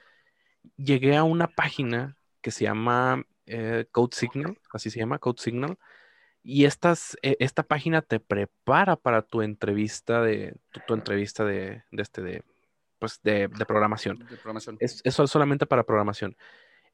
[0.76, 5.78] Llegué a una página que se llama eh, Code Signal, así se llama, Code Signal.
[6.42, 12.02] Y estas, e, esta página te prepara para tu entrevista de tu, entrevista de, de,
[12.02, 12.44] este de
[12.98, 14.24] pues, de, programación.
[14.80, 16.36] Es, eso es solamente para programación.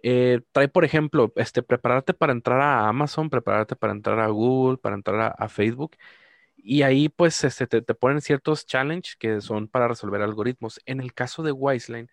[0.07, 4.77] Eh, trae, por ejemplo, este, prepararte para entrar a Amazon, prepararte para entrar a Google,
[4.77, 5.97] para entrar a, Facebook.
[6.57, 10.81] Y ahí, pues, este, te, ponen ciertos challenges que son para resolver algoritmos.
[10.87, 12.09] En el caso de Wiseline,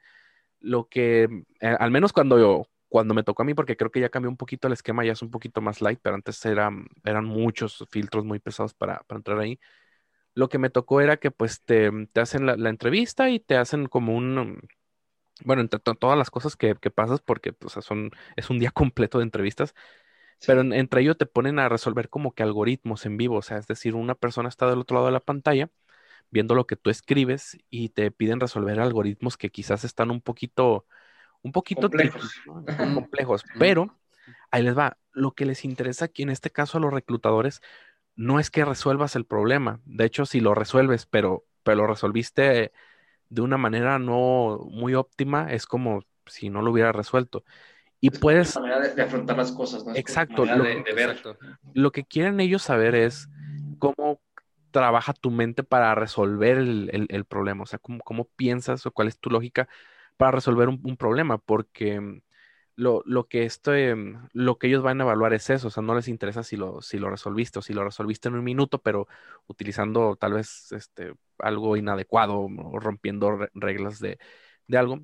[0.62, 1.24] lo que,
[1.62, 4.30] eh, al menos cuando yo, cuando me tocó a mí, porque creo que ya cambió
[4.30, 7.86] un poquito el esquema, ya es un poquito más light, pero antes eran, eran muchos
[7.92, 9.60] filtros muy pesados para, para entrar ahí
[10.34, 14.16] lo que me tocó era que pues te, hacen la, entrevista y te hacen como
[14.16, 14.62] un,
[15.44, 19.24] bueno, entre todas las cosas que, pasas, porque pues, son, es un día completo de
[19.26, 19.76] entrevistas,
[20.46, 23.68] pero entre ellos te ponen a resolver como que algoritmos en vivo, o sea, es
[23.68, 25.70] decir, una persona está del otro lado de la pantalla
[26.32, 30.86] viendo lo que tú escribes y te piden resolver algoritmos que quizás están un poquito,
[31.42, 32.34] un poquito complejos,
[32.94, 34.00] complejos pero
[34.50, 37.62] ahí les va, lo que les interesa aquí en este caso a los reclutadores
[38.16, 39.80] no es que resuelvas el problema.
[39.86, 42.72] De hecho, si lo resuelves, pero, pero lo resolviste
[43.32, 47.44] de una manera no muy óptima, es como si no lo hubiera resuelto.
[48.02, 48.60] Y puedes...
[48.60, 49.96] manera de, afrontar las cosas, ¿no?
[49.96, 50.46] Exacto.
[50.46, 51.22] Lo, de, ver.
[51.74, 53.30] lo que quieren ellos saber es
[53.80, 54.20] cómo
[54.72, 59.20] trabaja tu mente para resolver el, problema, o sea, cómo, cómo, piensas o cuál es
[59.20, 59.68] tu lógica
[60.18, 62.22] para resolver un problema, porque
[62.76, 63.96] lo, lo, que este,
[64.34, 66.82] lo que ellos van a evaluar es eso, o sea, no les interesa si lo,
[66.82, 69.08] si lo resolviste o si lo resolviste en un minuto, pero
[69.48, 74.20] utilizando tal vez este, algo inadecuado o rompiendo reglas de,
[74.68, 75.00] de algo.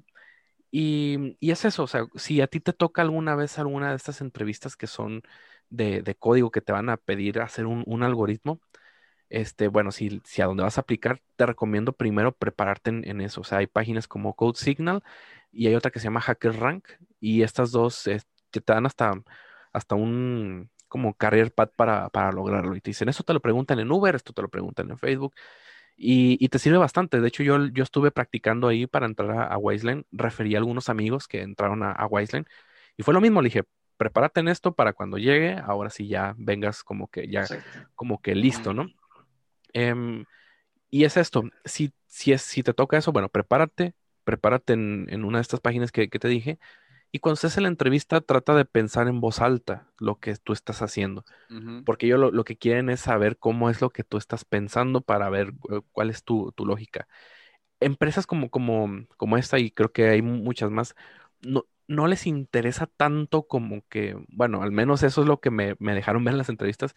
[0.72, 3.96] Y, y, es eso, o sea, si a ti te toca alguna vez alguna de
[3.96, 5.22] estas entrevistas que son
[5.70, 8.62] de, de código que te van a pedir hacer un, un algoritmo,
[9.30, 13.22] este, bueno, si, si, a donde vas a aplicar, te recomiendo primero prepararte en, en,
[13.22, 13.42] eso.
[13.42, 15.04] O sea, hay páginas como Code Signal
[15.58, 16.88] y hay otra que se llama Hacker Rank
[17.20, 19.14] y estas dos te dan hasta,
[19.74, 22.76] hasta un como career pad para, para, lograrlo.
[22.76, 25.34] Y te dicen, eso te lo preguntan en Uber, esto te lo preguntan en Facebook.
[25.96, 27.20] Y, y te sirve bastante.
[27.20, 29.60] De hecho, yo, yo estuve practicando ahí para entrar a, a
[30.12, 32.08] Referí a algunos amigos que entraron a, a
[32.96, 33.42] Y fue lo mismo.
[33.42, 33.64] Le dije,
[33.98, 37.46] prepárate en esto para cuando llegue, ahora sí ya vengas como que ya,
[37.96, 38.88] como que listo, ¿no?
[39.74, 40.24] Em,
[40.90, 41.44] y es esto.
[41.66, 43.96] Si, si, es, si te toca eso, bueno, prepárate,
[44.28, 46.60] prepárate en, una de estas páginas que, te dije.
[47.14, 50.52] Y cuando estés en la entrevista, trata de pensar en voz alta lo que tú
[50.52, 51.24] estás haciendo.
[51.86, 55.30] Porque ellos lo, que quieren es saber cómo es lo que tú estás pensando para
[55.30, 55.54] ver
[55.94, 57.08] cuál es tu, lógica.
[57.80, 60.94] Empresas como, como, como esta, y creo que hay muchas más,
[61.42, 65.78] no, no les interesa tanto como que, bueno, al menos eso es lo que me,
[65.80, 66.96] me dejaron ver en las entrevistas,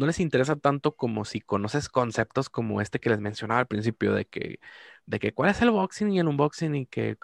[0.00, 4.14] no les interesa tanto como si conoces conceptos como este que les mencionaba al principio,
[4.14, 4.58] de que,
[5.04, 7.18] de que cuál es el boxing y el unboxing y que,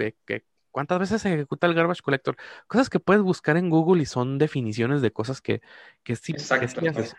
[0.70, 2.36] cuántas veces se ejecuta el garbage collector.
[2.66, 5.62] Cosas que puedes buscar en Google y son definiciones de cosas que,
[6.04, 6.34] que sí,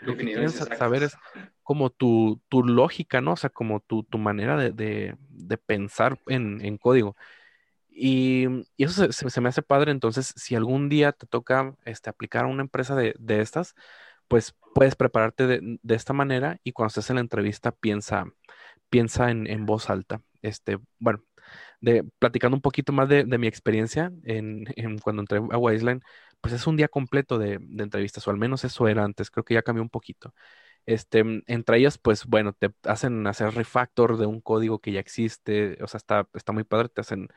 [0.01, 1.17] Lo que quieres saber es
[1.63, 3.33] como tu, tu, lógica, ¿no?
[3.33, 7.15] O sea, como tu, tu manera de, de, pensar en, en, código.
[7.89, 9.89] Y, y eso se, se, me hace padre.
[9.89, 13.73] Entonces, si algún día te toca este, aplicar a una empresa de, de estas,
[14.27, 18.25] pues puedes prepararte de, esta manera y cuando estés en la entrevista piensa,
[18.89, 20.21] piensa en, voz alta.
[20.41, 21.23] Este, bueno,
[21.81, 24.65] de platicando un poquito más de, mi experiencia en,
[24.99, 26.01] cuando entré a Wiseline,
[26.41, 29.55] pues es un día completo de, entrevistas, o al menos eso era antes, creo que
[29.55, 30.33] ya cambió un poquito.
[30.85, 35.77] Este, entre ellas, pues bueno, te hacen hacer refactor de un código que ya existe,
[35.83, 37.27] o sea, está, está muy padre, te hacen,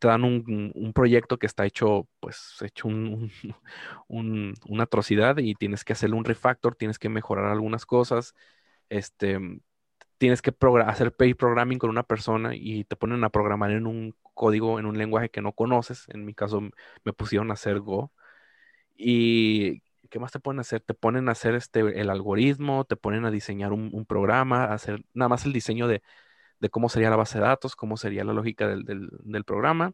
[0.00, 2.88] te dan un, proyecto que está hecho, pues, hecho
[4.08, 8.34] una atrocidad y tienes que hacerle un refactor, tienes que mejorar algunas cosas,
[8.88, 9.38] este,
[10.18, 10.54] tienes que
[10.86, 14.86] hacer pay programming con una persona y te ponen a programar en un código, en
[14.86, 16.06] un lenguaje que no conoces.
[16.08, 16.62] En mi caso
[17.04, 18.12] me pusieron a hacer Go.
[18.96, 20.82] Y ¿qué más te ponen a hacer?
[20.82, 25.28] Te ponen a hacer este, el algoritmo, te ponen a diseñar un, programa, hacer nada
[25.30, 26.02] más el diseño de,
[26.68, 29.92] cómo sería la base de datos, cómo sería la lógica del, programa,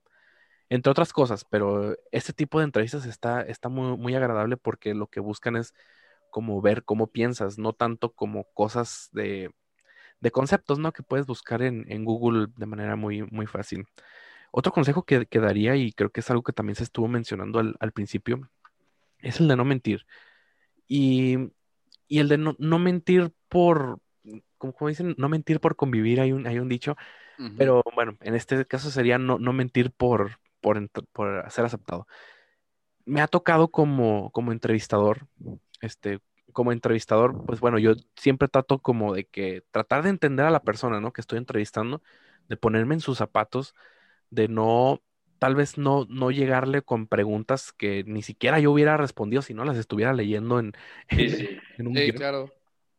[0.69, 1.45] entre otras cosas.
[1.45, 5.75] Pero este tipo de entrevistas está, está muy, muy agradable porque lo que buscan es
[6.31, 9.51] como ver cómo piensas, no tanto como cosas de
[10.21, 10.93] de conceptos, ¿no?
[10.93, 13.87] Que puedes buscar en, Google de manera muy, muy fácil.
[14.51, 17.59] Otro consejo que, que, daría, y creo que es algo que también se estuvo mencionando
[17.59, 18.49] al, principio,
[19.21, 20.07] es el de no mentir.
[20.89, 21.37] Y,
[22.09, 24.01] el de no, mentir por,
[24.59, 26.97] como, dicen, no mentir por convivir, hay un, hay un dicho,
[27.59, 32.07] pero bueno, en este caso sería no, no mentir por, por, por, ser aceptado.
[33.05, 35.27] Me ha tocado como, como entrevistador,
[35.81, 36.21] este,
[36.53, 40.63] como entrevistador, pues bueno, yo siempre trato como de que tratar de entender a la
[40.63, 41.13] persona, ¿no?
[41.13, 42.03] Que estoy entrevistando,
[42.49, 43.75] de ponerme en sus zapatos,
[44.31, 45.03] de no,
[45.39, 49.65] tal vez no, no llegarle con preguntas que ni siquiera yo hubiera respondido si no
[49.65, 50.73] las estuviera leyendo en,
[51.79, 52.51] un sí, claro.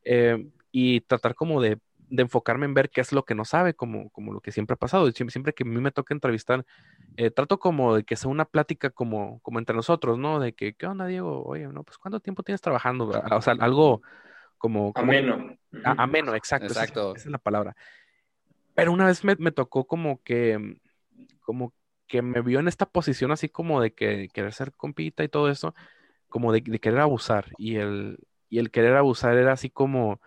[0.04, 0.48] Eh,
[0.80, 4.10] y tratar como de de enfocarme en ver qué es lo que no sabe, como,
[4.12, 5.12] como lo que siempre ha pasado.
[5.12, 6.66] Siempre, siempre que a mí me toca entrevistar,
[7.18, 10.40] eh, trato como de que sea una plática como, como entre nosotros, ¿no?
[10.40, 11.44] De que, ¿qué onda, Diego?
[11.44, 13.10] Oye, no, pues ¿cuánto tiempo tienes trabajando?
[13.10, 14.02] O sea, algo
[14.58, 14.92] como...
[14.96, 15.58] ameno.
[15.84, 16.68] ameno, exacto.
[16.68, 17.16] Exacto.
[17.16, 17.76] Esa, es la palabra.
[18.74, 20.78] Pero una vez me, me, tocó como que,
[21.42, 21.74] como
[22.08, 25.50] que me vio en esta posición así como de que querer ser compita y todo
[25.50, 25.76] eso,
[26.30, 27.48] como de, de querer abusar.
[27.58, 30.22] Y el, y el querer abusar era así como,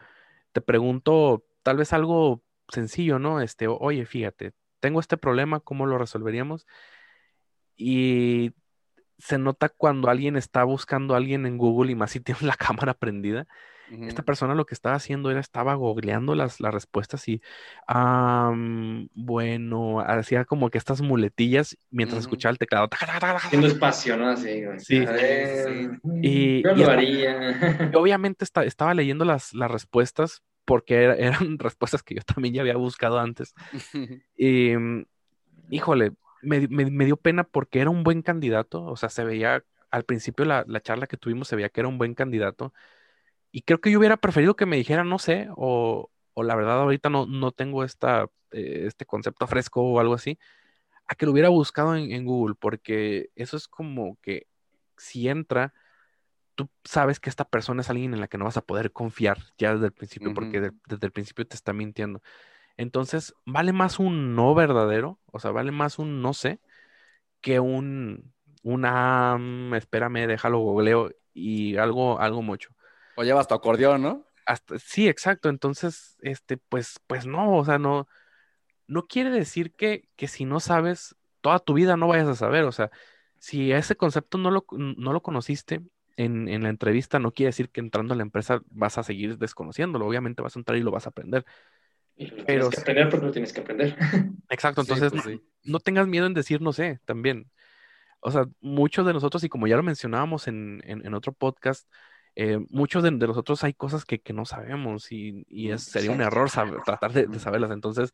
[0.53, 3.41] te pregunto tal vez algo sencillo, ¿no?
[3.41, 6.67] Este, oye, fíjate, tengo este problema, ¿cómo lo resolveríamos?
[7.77, 8.53] Y
[9.19, 12.57] se nota cuando alguien está buscando a alguien en Google y más si tiene la
[12.57, 13.47] cámara prendida.
[13.91, 17.43] Esta persona lo que estaba haciendo era, estaba googleando las, las respuestas y,
[19.15, 22.89] bueno, hacía como que estas muletillas mientras escuchaba el teclado.
[22.91, 24.29] Haciendo espacio, ¿no?
[24.29, 25.05] Así, sí.
[26.23, 27.91] Y, Yo lo haría.
[27.95, 33.19] obviamente estaba leyendo las, las respuestas, porque eran respuestas que yo también ya había buscado
[33.19, 33.55] antes.
[34.37, 35.05] y, mm,
[35.71, 36.61] híjole, me,
[37.05, 40.81] dio pena porque era un buen candidato, o sea, se veía, al principio la, la,
[40.81, 42.73] charla que tuvimos se veía que era un buen candidato,
[43.53, 46.81] y creo que yo hubiera preferido que me dijera, no sé, o, o la verdad
[46.81, 50.39] ahorita no, no tengo esta, eh, este concepto fresco o algo así,
[51.07, 54.47] a que lo hubiera buscado en, en Google, porque eso es como que
[54.97, 55.73] si entra
[56.55, 59.39] tú sabes que esta persona es alguien en la que no vas a poder confiar
[59.57, 62.21] ya desde el principio, porque desde el principio te está mintiendo.
[62.77, 66.61] Entonces, vale más un no verdadero, o sea, vale más un no sé,
[67.41, 72.71] que un, una, mm, espérame, déjalo googleo y algo, algo mucho.
[73.17, 74.27] O llevas tu acordeón, ¿no?
[74.47, 75.49] Hasta, sí, exacto.
[75.49, 78.09] Entonces, este, pues, pues no, o sea, no,
[78.87, 82.65] no quiere decir que, que si no sabes, toda tu vida no vayas a saber,
[82.65, 82.91] o sea,
[83.39, 85.83] si ese concepto no lo, no lo conociste
[86.25, 90.07] en, la entrevista no quiere decir que entrando a la empresa vas a seguir desconociéndolo.
[90.07, 91.45] Obviamente vas a entrar y lo vas a aprender.
[92.47, 93.97] pero tienes que aprender porque lo tienes que aprender.
[94.51, 97.51] Exacto, entonces pues no tengas miedo en decir no sé también.
[98.21, 101.89] O sea, muchos de nosotros, y como ya lo mencionábamos en, otro podcast,
[102.37, 106.51] eh, muchos de, nosotros hay cosas que, no sabemos y, es, sería un error
[106.85, 107.71] tratar de, saberlas.
[107.71, 108.13] Entonces,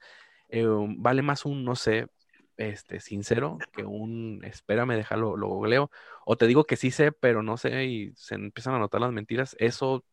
[0.48, 0.66] eh,
[0.98, 2.08] vale más un no sé
[2.56, 5.90] este, sincero que un espérame, déjalo, lo googleo.
[6.24, 9.12] O te digo que sí sé, pero no sé y se empiezan a notar las
[9.12, 9.54] mentiras.
[9.58, 10.04] Eso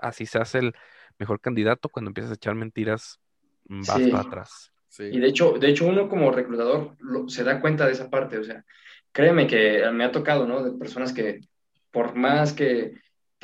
[0.00, 0.74] así se hace el
[1.18, 3.20] mejor candidato cuando empiezas a echar mentiras,
[3.68, 4.72] mm, vas para atrás.
[4.98, 8.38] Y de hecho, de hecho, uno como reclutador se da cuenta de esa parte.
[8.38, 8.64] O sea,
[9.10, 10.62] créeme que me ha tocado, ¿no?
[10.62, 11.40] De personas que
[11.90, 12.94] por más que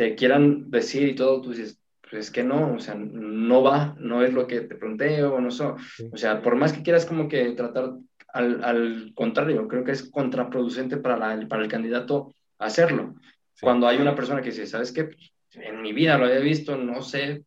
[0.01, 3.95] te quieran decir y todo, tú dices, pues es que no, o sea, no va,
[3.99, 5.65] no es lo que te pregunté o no sé.
[6.11, 7.93] O sea, por más que quieras como que tratar
[8.33, 13.15] al, al, contrario, creo que es contraproducente para, la, para el candidato hacerlo.
[13.61, 15.11] Cuando hay una persona que dice, ¿sabes qué?
[15.53, 17.45] En mi vida lo había visto, no sé,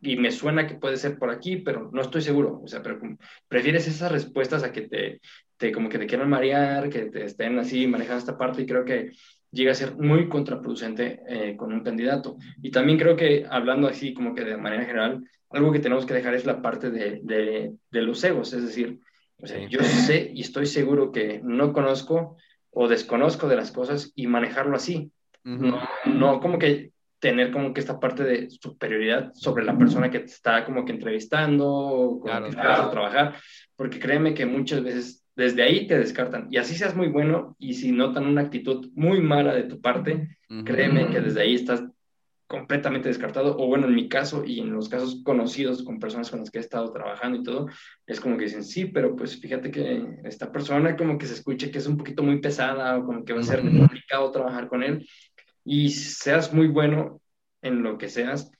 [0.00, 2.60] y me suena que puede ser por aquí, pero no estoy seguro.
[2.62, 3.00] O sea, pero
[3.48, 5.20] prefieres esas respuestas a que te,
[5.56, 8.84] te como que te quieran marear, que te estén así manejando esta parte, y creo
[8.84, 9.10] que
[9.50, 12.36] llega a ser muy contraproducente eh, con un candidato.
[12.62, 16.14] Y también creo que, hablando así como que de manera general, algo que tenemos que
[16.14, 18.98] dejar es la parte de, de, de los egos, es decir,
[19.40, 22.36] O sea, yo sé y estoy seguro que no conozco
[22.70, 25.10] o desconozco de las cosas y manejarlo así.
[25.44, 26.90] no, no como que
[27.20, 30.92] tener como que esta parte de superioridad sobre la persona que te está como que
[30.92, 33.34] entrevistando o con que vas a trabajar,
[33.74, 36.48] porque créeme que muchas veces desde ahí te descartan.
[36.50, 40.36] Y así seas muy bueno y si notan una actitud muy mala de tu parte,
[40.64, 41.84] créeme que desde ahí estás
[42.48, 46.40] completamente descartado, o bueno, en mi caso y en los casos conocidos con personas con
[46.40, 47.68] las que he estado trabajando y todo,
[48.06, 51.70] es como que dicen, sí, pero pues fíjate que esta persona como que se escuche
[51.70, 54.82] que es un poquito muy pesada o como que va a ser complicado trabajar con
[54.82, 55.06] él,
[55.62, 57.20] y seas muy bueno
[57.62, 58.50] en lo que seas,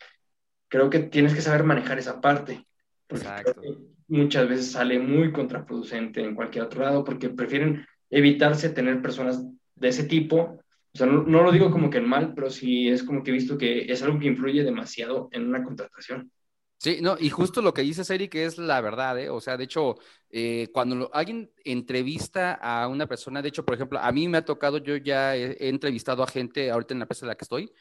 [0.68, 2.66] creo que tienes que saber manejar esa parte.
[3.08, 3.62] Exacto.
[4.08, 9.44] Muchas veces sale muy contraproducente en cualquier otro lado porque prefieren evitarse tener personas
[9.76, 10.58] de ese tipo
[10.94, 13.34] o sea, no, lo digo como que en mal, pero sí es como que he
[13.34, 16.32] visto que es algo que influye demasiado en una contratación.
[16.80, 19.28] Sí, no, y justo lo que dices, Eric, es la verdad, ¿eh?
[19.30, 19.96] O sea, de hecho,
[20.30, 24.44] eh, cuando alguien entrevista a una persona, de hecho, por ejemplo, a mí me ha
[24.44, 27.72] tocado, yo ya he, entrevistado a gente ahorita en la empresa en la que estoy,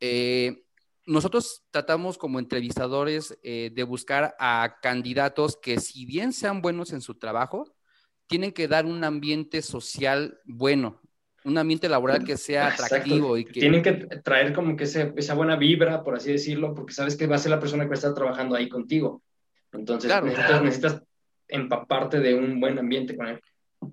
[0.00, 0.64] eh,
[1.06, 7.00] nosotros tratamos como entrevistadores eh, de buscar a candidatos que si bien sean buenos en
[7.00, 7.74] su trabajo,
[8.26, 11.00] tienen que dar un ambiente social bueno,
[11.44, 13.60] un ambiente laboral que sea atractivo y que...
[13.60, 17.36] Tienen que traer como que esa buena vibra, por así decirlo, porque sabes que va
[17.36, 19.22] a ser la persona que va a estar trabajando ahí contigo.
[19.72, 20.12] Entonces
[20.62, 21.02] necesitas,
[21.48, 23.40] empaparte de un buen ambiente con él.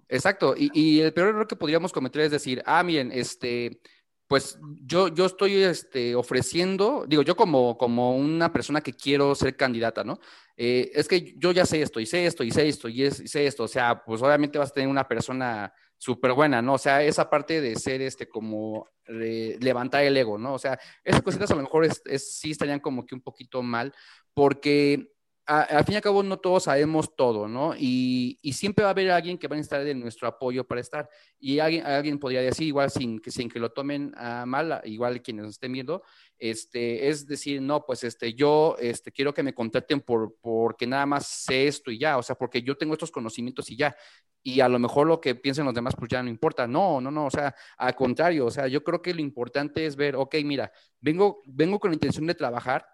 [0.09, 3.79] Exacto, y, y, el peor error que podríamos cometer es decir, ah, miren, este,
[4.27, 9.55] pues yo, yo estoy este, ofreciendo, digo, yo como, como una persona que quiero ser
[9.55, 10.19] candidata, ¿no?
[10.57, 13.47] Eh, es que yo ya sé esto, y sé esto, y sé esto, y, sé
[13.47, 16.73] esto, o sea, pues obviamente vas a tener una persona súper buena, ¿no?
[16.73, 20.55] O sea, esa parte de ser este como levantar el ego, ¿no?
[20.55, 22.01] O sea, esas cositas a lo mejor es,
[22.39, 23.93] sí estarían como que un poquito mal,
[24.33, 25.13] porque
[25.47, 27.73] al fin y al cabo no todos sabemos todo, ¿no?
[27.77, 31.09] Y, siempre va a haber alguien que va a estar de nuestro apoyo para estar.
[31.39, 35.21] Y alguien, alguien podría decir, igual sin que, sin que lo tomen a mal, igual
[35.21, 36.03] quienes nos estén viendo,
[36.37, 41.05] este, es decir, no, pues este, yo este, quiero que me contraten por, porque nada
[41.05, 43.95] más sé esto y ya, o sea, porque yo tengo estos conocimientos y ya.
[44.43, 46.67] Y a lo mejor lo que piensen los demás, pues ya no importa.
[46.67, 49.95] No, no, no, o sea, al contrario, o sea, yo creo que lo importante es
[49.95, 52.85] ver, ok, mira, vengo, vengo con la intención de trabajar,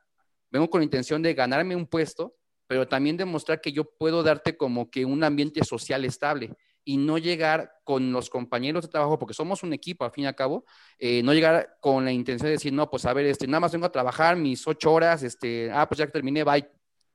[0.51, 2.35] vengo con la intención de ganarme un puesto
[2.67, 6.55] pero también demostrar que yo puedo darte como que un ambiente social estable
[6.85, 10.27] y no llegar con los compañeros de trabajo, porque somos un equipo al fin y
[10.27, 10.65] al cabo,
[10.99, 13.71] eh, no llegar con la intención de decir, no, pues a ver, este, nada más
[13.71, 16.69] vengo a trabajar mis ocho horas, este, ah, pues ya terminé, bye,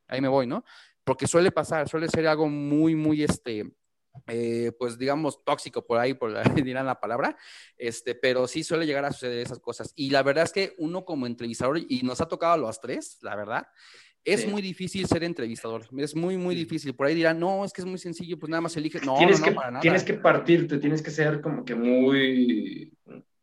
[0.07, 0.65] ahí me voy, ¿no?
[1.05, 3.71] Porque suele pasar, suele ser algo muy, muy, este,
[4.27, 6.33] eh, pues digamos, tóxico por ahí, por
[6.65, 7.37] dirán la palabra,
[7.77, 9.93] este, pero sí suele llegar a suceder esas cosas.
[9.97, 13.19] Y la verdad es que uno como entrevistador, y nos ha tocado a los tres,
[13.23, 13.69] la verdad,
[14.25, 16.95] es muy difícil ser entrevistador, es muy, muy difícil.
[16.95, 19.01] Por ahí dirán, no, es que es muy sencillo, pues nada más elige.
[19.05, 19.81] No, tienes no, que, para nada.
[19.81, 22.93] Tienes que partirte, tienes que ser como que muy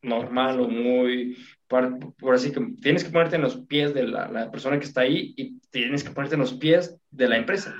[0.01, 1.99] normal o muy, por,
[2.33, 5.33] así que tienes que ponerte en los pies de la, la, persona que está ahí
[5.35, 7.75] y tienes que ponerte en los pies de la empresa.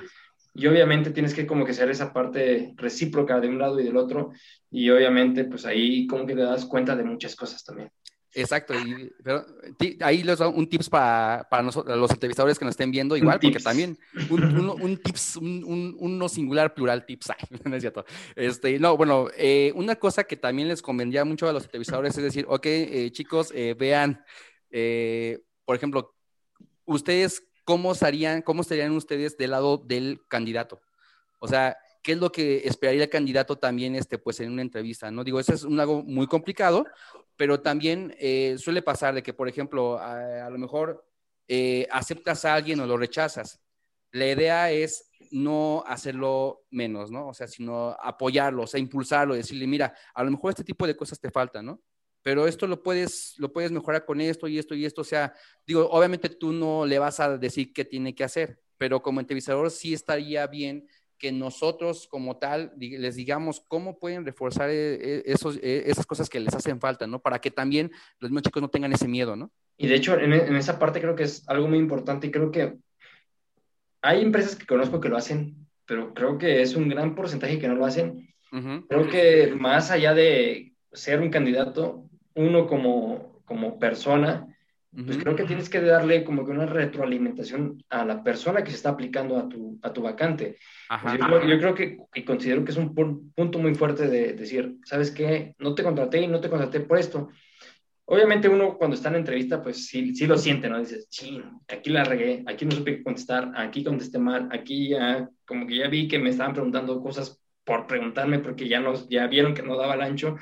[0.54, 3.96] Y obviamente tienes que como que ser esa parte recíproca de un lado y del
[3.96, 4.32] otro.
[4.70, 7.90] Y obviamente pues ahí como que te das cuenta de muchas cosas también.
[8.38, 9.46] Exacto, y, pero,
[10.00, 13.40] ahí les doy un tips para, para nosotros, los entrevistadores que nos estén viendo, igual,
[13.40, 17.32] porque también un, un, tips, un, uno singular, plural tips,
[17.64, 18.04] no es cierto.
[18.34, 22.24] Este, no, bueno, eh, una cosa que también les convendría mucho a los entrevistadores es
[22.24, 24.22] decir, ok, eh, chicos, eh, vean,
[25.64, 26.14] por ejemplo,
[26.84, 30.82] ustedes, ¿cómo estarían, cómo estarían ustedes del lado del candidato?
[31.38, 35.10] O sea, ¿qué es lo que esperaría el candidato también este, pues, en una entrevista?
[35.10, 36.86] No digo, eso es un, algo muy complicado,
[37.34, 41.04] pero también eh, suele pasar de que, por ejemplo, a, lo mejor
[41.48, 43.60] eh, aceptas a alguien o lo rechazas.
[44.12, 47.26] La idea es no hacerlo menos, ¿no?
[47.26, 50.96] O sea, sino apoyarlo, o sea, impulsarlo, decirle, mira, a lo mejor este tipo de
[50.96, 51.82] cosas te faltan, ¿no?
[52.22, 55.00] Pero esto lo puedes, lo puedes mejorar con esto y esto y esto.
[55.00, 55.34] O sea,
[55.66, 59.72] digo, obviamente tú no le vas a decir qué tiene que hacer, pero como entrevistador
[59.72, 60.86] sí estaría bien
[61.18, 66.28] que nosotros como tal les digamos cómo pueden reforzar eh, eh, esos, eh, esas cosas
[66.28, 67.20] que les hacen falta, ¿no?
[67.20, 69.50] Para que también los mismos chicos no tengan ese miedo, ¿no?
[69.78, 72.76] Y de hecho, en, esa parte creo que es algo muy importante y creo que
[74.02, 77.68] hay empresas que conozco que lo hacen, pero creo que es un gran porcentaje que
[77.68, 78.32] no lo hacen.
[78.88, 84.55] Creo que más allá de ser un candidato, uno como, como persona,
[85.04, 88.76] pues creo que tienes que darle como que una retroalimentación a la persona que se
[88.76, 90.56] está aplicando a tu, a tu vacante.
[91.02, 95.10] Pues yo, creo que y considero que es un punto muy fuerte de decir, ¿sabes
[95.10, 95.54] qué?
[95.58, 97.28] No te contraté y no te contraté por esto.
[98.06, 100.78] obviamente uno cuando está en entrevista, pues sí, sí lo siente, ¿no?
[100.78, 105.66] Dices, sí, aquí la regué, aquí no supe contestar, aquí contesté mal, aquí ya, como
[105.66, 109.52] que ya vi que me estaban preguntando cosas por preguntarme porque ya, nos, ya vieron
[109.52, 110.36] que no daba el ancho,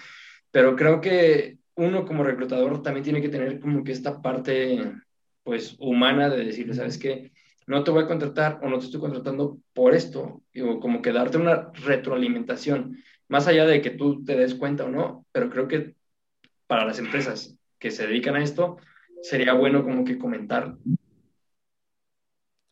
[0.53, 4.93] pero creo que uno como reclutador también tiene que tener como que esta parte,
[5.43, 7.33] pues, humana de decirle, ¿sabes qué?
[7.67, 11.13] No te voy a contratar o no te estoy contratando por esto, o como que
[11.13, 12.99] darte una retroalimentación,
[13.29, 15.95] más allá de que tú te des cuenta o no, pero creo que
[16.67, 18.77] para las empresas que se dedican a esto,
[19.23, 20.77] sería bueno como que comentar.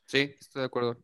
[0.07, 0.99] Sí, estoy de acuerdo.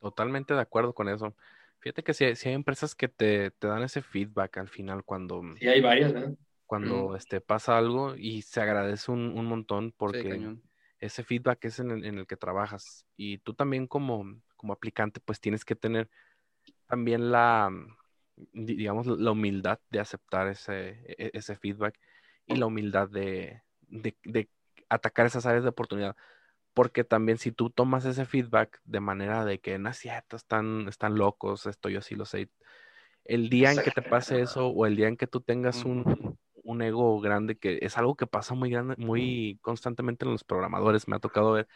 [0.00, 1.34] Totalmente de acuerdo con eso.
[1.78, 5.42] Fíjate que si, hay empresas que te, dan ese feedback al final cuando...
[5.58, 6.34] Sí, hay varias, ¿verdad?
[6.66, 10.56] Cuando este, pasa algo y se agradece un, montón porque
[10.98, 13.06] ese feedback es en el, que trabajas.
[13.16, 14.24] Y tú también como,
[14.56, 16.10] como aplicante pues tienes que tener
[16.88, 17.70] también la,
[18.52, 21.98] digamos, la humildad de aceptar ese, e, ese feedback
[22.46, 24.48] y la humildad de, de, de
[24.88, 26.16] atacar esas áreas de oportunidad.
[26.74, 30.88] Porque también si tú tomas ese feedback de manera de que no es cierto, están,
[30.88, 32.50] están locos, esto yo sí lo sé,
[33.24, 36.38] el día en que te pase eso o el día en que tú tengas un,
[36.66, 41.08] un, ego grande, que es algo que pasa muy grande, muy constantemente en los programadores,
[41.08, 41.68] me ha tocado ver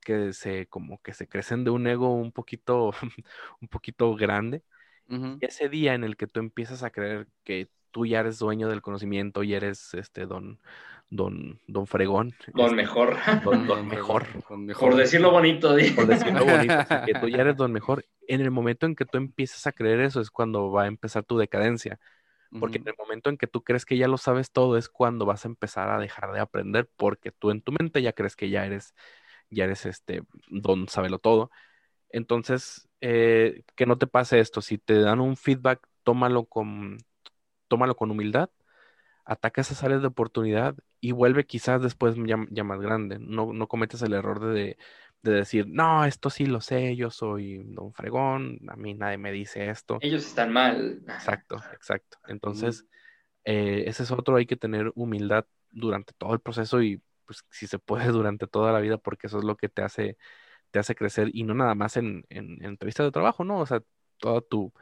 [0.00, 2.92] que se como que se crecen de un ego un poquito,
[3.60, 4.62] un poquito grande.
[5.06, 8.68] Y ese día en el que tú empiezas a creer que tú ya eres dueño
[8.68, 10.58] del conocimiento y eres este don,
[11.10, 12.32] don, don Fregón.
[12.52, 13.16] Don este, Mejor.
[13.44, 14.26] Don, mejor.
[14.80, 15.76] Por decirlo bonito.
[15.94, 16.74] Por decirlo bonito.
[17.06, 18.04] que tú ya eres Don Mejor.
[18.26, 21.22] En el momento en que tú empiezas a creer eso es cuando va a empezar
[21.22, 22.00] tu decadencia.
[22.60, 25.26] Porque en el momento en que tú crees que ya lo sabes todo es cuando
[25.26, 28.48] vas a empezar a dejar de aprender porque tú en tu mente ya crees que
[28.48, 28.94] ya eres,
[29.50, 31.50] ya eres este don sabelo todo.
[32.10, 34.62] Entonces, eh, que no te pase esto.
[34.62, 36.98] Si te dan un feedback, tómalo con,
[37.68, 38.50] tómalo con humildad,
[39.24, 43.18] ataca esas áreas de oportunidad y vuelve quizás después ya, más grande.
[43.18, 44.76] No, no cometes el error de,
[45.22, 49.70] decir, no, esto sí lo sé, yo soy don fregón, a mí nadie me dice
[49.70, 49.98] esto.
[50.00, 51.00] Ellos están mal.
[51.06, 52.18] Exacto, exacto.
[52.28, 52.84] Entonces,
[53.44, 57.66] eh, ese es otro, hay que tener humildad durante todo el proceso y pues si
[57.66, 60.16] se puede durante toda la vida, porque eso es lo que te hace,
[60.70, 63.60] te hace crecer y no nada más en, en, en entrevistas de trabajo, ¿no?
[63.60, 63.82] O sea,
[64.18, 64.72] toda tu,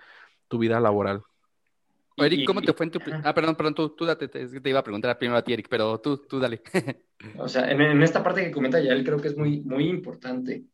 [0.48, 1.24] tu vida laboral.
[2.16, 3.00] Eric, ¿cómo te fue en tu...
[3.24, 5.66] Ah, perdón, perdón, tú, tú date, te, te, iba a preguntar primero a ti, Eric,
[5.68, 6.62] pero tú, tú dale.
[7.38, 10.64] o sea, en, esta parte que comenta Yael creo que es muy, muy importante,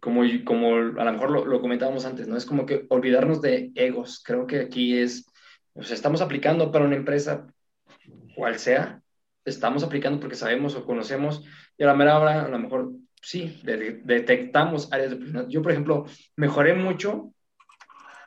[0.00, 2.36] como, como a lo mejor lo, lo, comentábamos antes, ¿no?
[2.36, 5.26] Es como que olvidarnos de egos, creo que aquí es,
[5.74, 7.46] o sea, estamos aplicando para una empresa,
[8.34, 9.02] cual sea,
[9.44, 11.44] estamos aplicando porque sabemos o conocemos,
[11.76, 15.48] y a la mera hora, a lo mejor, sí, detectamos áreas de oportunidad.
[15.48, 16.06] Yo, por ejemplo,
[16.36, 17.32] mejoré mucho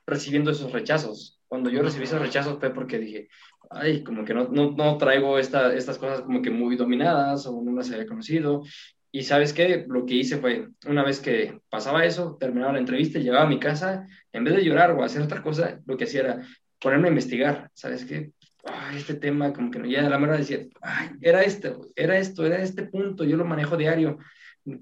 [0.05, 3.27] recibiendo esos rechazos cuando yo recibí esos rechazos fue porque dije,
[3.71, 7.61] ay, como que no, no, no traigo esta, estas cosas como que muy dominadas o
[7.61, 8.63] no las había conocido.
[9.11, 13.17] Y sabes qué, lo que hice fue, una vez que pasaba eso, terminaba la entrevista,
[13.17, 16.21] llegaba a mi casa, en vez de llorar o hacer otra cosa, lo que hacía
[16.21, 16.47] era
[16.79, 18.31] ponerme a investigar, ¿sabes qué?
[18.63, 22.45] Ay, este tema, como que no, ya la mera decía, ay, era esto, era esto,
[22.45, 24.19] era este punto, yo lo manejo diario,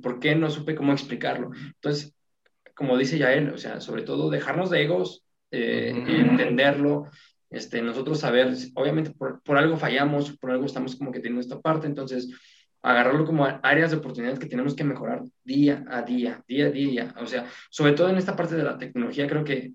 [0.01, 1.51] ¿por qué no supe cómo explicarlo?
[1.53, 2.13] Entonces,
[2.75, 7.09] como dice Yael, o sea, sobre todo dejarnos de egos, eh, entenderlo,
[7.49, 11.61] este, nosotros saber, obviamente por, por, algo fallamos, por algo estamos como que teniendo esta
[11.61, 12.29] parte, entonces
[12.81, 17.15] agarrarlo como áreas de oportunidades que tenemos que mejorar día a día, día a día,
[17.19, 19.73] o sea, sobre todo en esta parte de la tecnología, creo que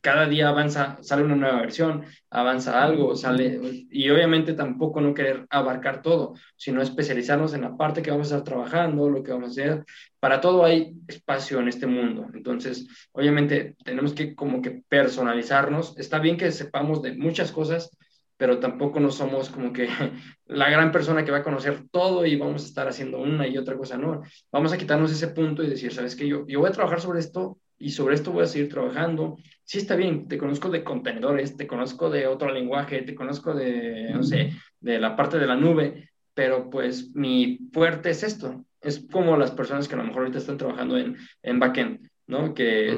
[0.00, 5.46] cada día avanza, sale una nueva versión, avanza algo, sale, y obviamente tampoco no querer
[5.50, 9.48] abarcar todo, sino especializarnos en la parte que vamos a estar trabajando, lo que vamos
[9.48, 9.84] a hacer.
[10.20, 12.26] Para todo hay espacio en este mundo.
[12.34, 15.96] Entonces, obviamente tenemos que como que personalizarnos.
[15.98, 17.90] Está bien que sepamos de muchas cosas,
[18.36, 19.88] pero tampoco no somos como que
[20.46, 23.58] la gran persona que va a conocer todo y vamos a estar haciendo una y
[23.58, 24.22] otra cosa, no.
[24.52, 26.26] Vamos a quitarnos ese punto y decir, ¿sabes qué?
[26.26, 29.36] Yo, yo voy a trabajar sobre esto y sobre esto voy a seguir trabajando.
[29.68, 34.08] Sí está bien, te conozco de contenedores, te conozco de otro lenguaje, te conozco de,
[34.14, 38.64] no sé, de la parte de la nube, pero pues mi fuerte es esto.
[38.80, 42.54] Es como las personas que a lo mejor ahorita están trabajando en, en backend, ¿no?
[42.54, 42.96] Que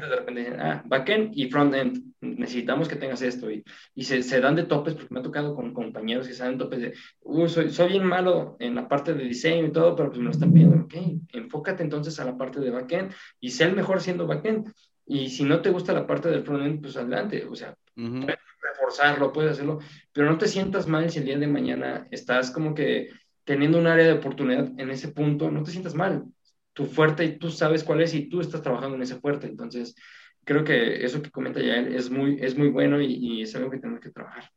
[0.00, 3.48] de repente dicen, ah, backend y frontend, necesitamos que tengas esto.
[3.48, 3.62] Y,
[3.94, 6.58] y se, se, dan de topes, porque me ha tocado con compañeros que se dan
[6.58, 10.08] topes de, uy, soy, soy bien malo en la parte de diseño y todo, pero
[10.08, 10.94] pues me lo están pidiendo, ok,
[11.32, 14.72] enfócate entonces a la parte de backend y sé el mejor siendo backend.
[15.06, 19.32] Y si no te gusta la parte del frontend, pues adelante, o sea, puedes reforzarlo,
[19.32, 19.80] puedes hacerlo,
[20.12, 23.10] pero no te sientas mal si el día de mañana estás como que
[23.44, 26.24] teniendo un área de oportunidad en ese punto, no te sientas mal
[26.72, 29.46] tu fuerte y tú sabes cuál es y tú estás trabajando en ese fuerte.
[29.46, 29.94] Entonces,
[30.44, 33.78] creo que eso que comenta ya es muy, es muy bueno y, es algo que
[33.78, 34.50] tenemos que trabajar.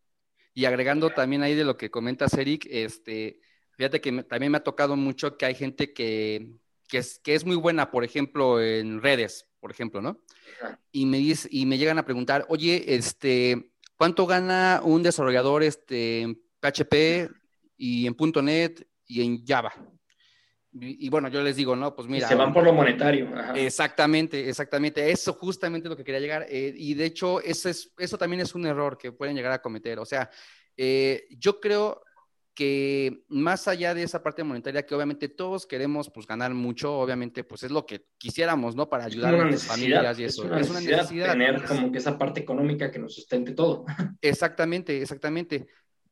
[0.54, 3.40] Y agregando también ahí de lo que comentas, Eric, este,
[3.72, 6.54] fíjate que también me ha tocado mucho que hay gente que,
[6.88, 10.20] que, es, que es muy buena, por ejemplo, en redes, por ejemplo, ¿no?
[10.92, 16.22] Y me, dice, y me llegan a preguntar, oye, este, ¿cuánto gana un desarrollador este,
[16.22, 17.32] en PHP
[17.76, 19.74] y en .NET y en Java?
[20.72, 22.28] Y, bueno, yo les digo, no, pues mira.
[22.28, 23.28] se van por lo monetario.
[23.56, 25.10] Exactamente, exactamente.
[25.10, 26.46] Eso justamente es lo que quería llegar.
[26.48, 29.64] Eh, y de hecho, eso, es, eso también es un error que pueden llegar a
[29.64, 29.98] cometer.
[29.98, 30.30] O sea,
[30.78, 32.04] eh, yo creo
[32.56, 37.44] que más allá de esa parte monetaria, que obviamente todos queremos pues ganar mucho, obviamente
[37.44, 38.90] pues es lo que quisiéramos, ¿no?
[38.90, 40.44] Para ayudar a nuestras familias y eso.
[40.56, 43.86] Es una, necesidad, tener como que esa parte económica que nos sustente todo.
[44.22, 45.68] Exactamente, exactamente.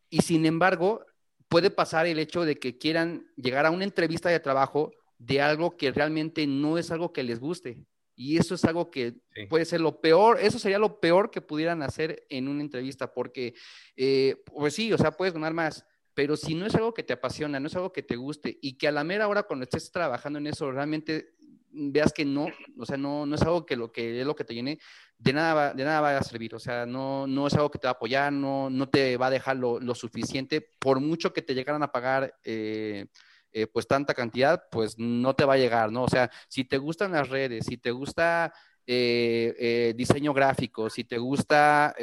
[0.10, 1.06] Y sin embargo,
[1.48, 5.78] puede pasar el hecho de que quieran llegar a una entrevista de trabajo de algo
[5.78, 7.86] que realmente no es algo que les guste.
[8.16, 9.16] Y eso es algo que
[9.50, 13.56] puede ser lo peor, eso sería lo peor que pudieran hacer en una entrevista, porque,
[13.96, 15.84] eh, pues sí, o sea, puedes ganar más,
[16.14, 18.78] pero si no es algo que te apasiona, no es algo que te guste y
[18.78, 21.34] que a la mera hora cuando estés trabajando en eso realmente
[21.74, 22.48] veas que no,
[22.78, 24.80] o sea, no, no es algo que lo que es lo que te llene,
[25.18, 27.80] de nada va, de nada va a servir, o sea, no, no es algo que
[27.80, 31.34] te va a apoyar, no, no te va a dejar lo, lo suficiente, por mucho
[31.34, 33.08] que te llegaran a pagar eh,
[33.52, 36.04] eh, pues tanta cantidad, pues no te va a llegar, ¿no?
[36.04, 38.54] O sea, si te gustan las redes, si te gusta
[38.86, 41.96] eh, diseño gráfico, si te gusta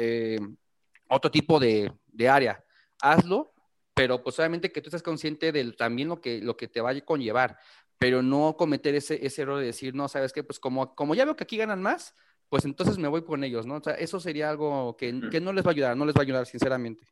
[1.07, 2.63] otro tipo de, de área,
[3.01, 3.50] hazlo,
[3.93, 6.91] pero pues obviamente que tú estés consciente de también lo que, lo que te va
[6.91, 7.57] a conllevar
[8.01, 11.23] pero no cometer ese, ese error de decir, no, sabes qué, pues como, como ya
[11.23, 12.15] veo que aquí ganan más,
[12.49, 13.75] pues entonces me voy con ellos, ¿no?
[13.75, 16.21] O sea, eso sería algo que, que, no les va a ayudar, no les va
[16.21, 17.07] a ayudar, sinceramente.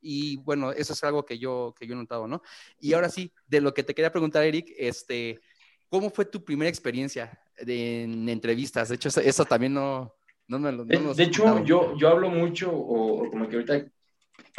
[0.00, 2.40] Y bueno, eso es algo que yo, que yo he notado, ¿no?
[2.78, 5.40] Y ahora sí, de lo que te quería preguntar, Eric, este,
[5.88, 8.90] ¿cómo fue tu primera experiencia de, en entrevistas?
[8.90, 10.14] De hecho, eso, también no,
[10.46, 10.84] no lo...
[10.84, 13.90] No de, hecho, yo, yo hablo mucho, o, como que ahorita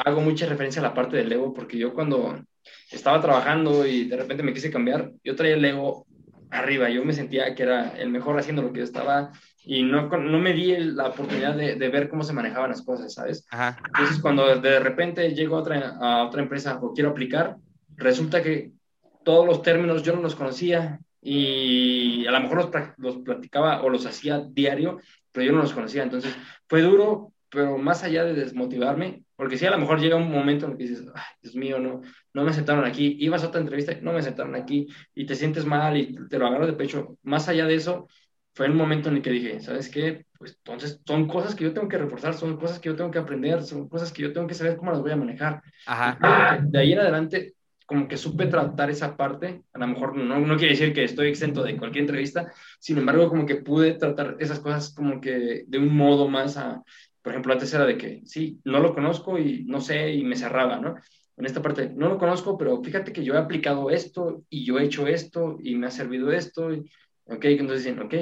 [0.05, 2.39] hago mucha referencia a la parte del ego, porque yo cuando
[2.91, 6.05] estaba trabajando y de repente me quise cambiar, yo traía el ego
[6.51, 9.31] arriba, yo me sentía que era el mejor haciendo lo que yo estaba
[9.63, 13.13] y no, no me di la oportunidad de, de ver cómo se manejaban las cosas,
[13.13, 13.45] ¿sabes?
[13.87, 17.57] Entonces cuando de repente llego a otra, a otra empresa o quiero aplicar,
[17.95, 18.71] resulta que
[19.23, 23.89] todos los términos yo no los conocía y a lo mejor los, los platicaba o
[23.89, 24.99] los hacía diario,
[25.31, 26.03] pero yo no los conocía.
[26.03, 26.33] Entonces
[26.67, 30.65] fue duro, pero más allá de desmotivarme, porque si a lo mejor llega un momento
[30.65, 32.01] en que dices, Ay, Dios mío, no,
[32.33, 35.63] no me sentaron aquí, ibas a otra entrevista, no me sentaron aquí, y te sientes
[35.63, 37.17] mal y te lo agarro de pecho.
[37.23, 38.09] Más allá de eso,
[38.53, 40.25] fue el momento en el que dije, ¿sabes qué?
[40.37, 43.19] Pues entonces son cosas que yo tengo que reforzar, son cosas que yo tengo que
[43.19, 45.61] aprender, son cosas que yo tengo que saber cómo las voy a manejar.
[45.85, 46.59] Ajá.
[46.61, 47.53] De ahí en adelante,
[47.85, 51.29] como que supe tratar esa parte, a lo mejor no, no quiere decir que estoy
[51.29, 55.77] exento de cualquier entrevista, sin embargo, como que pude tratar esas cosas como que de
[55.77, 56.83] un modo más a,
[57.21, 60.35] por ejemplo, antes era de que, sí, no lo conozco y no sé, y me
[60.35, 60.95] cerraba, ¿no?
[61.37, 64.77] En esta parte, no lo conozco, pero fíjate que yo he aplicado esto y yo
[64.77, 66.73] he hecho esto y me ha servido esto.
[66.73, 66.79] Y,
[67.25, 68.13] ok, entonces dicen, ok,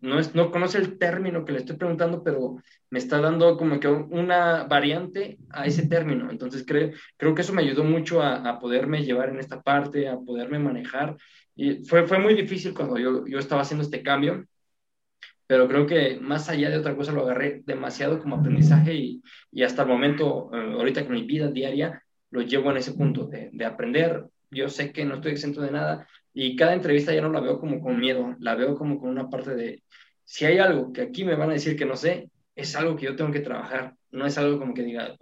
[0.00, 2.56] no, es, no conoce el término que le estoy preguntando, pero
[2.90, 6.30] me está dando como que una variante a ese término.
[6.30, 10.08] Entonces creo, creo que eso me ayudó mucho a, a poderme llevar en esta parte,
[10.08, 11.16] a poderme manejar.
[11.56, 14.46] Y fue, fue muy difícil cuando yo, yo estaba haciendo este cambio,
[15.50, 19.82] pero creo que más allá de otra cosa lo agarré demasiado como aprendizaje y, hasta
[19.82, 23.64] el momento, eh, ahorita con mi vida diaria, lo llevo en ese punto de, de,
[23.64, 24.26] aprender.
[24.52, 27.58] Yo sé que no estoy exento de nada y cada entrevista ya no la veo
[27.58, 29.82] como con miedo, la veo como con una parte de,
[30.24, 33.06] si hay algo que aquí me van a decir que no sé, es algo que
[33.06, 35.16] yo tengo que trabajar, no es algo como que diga,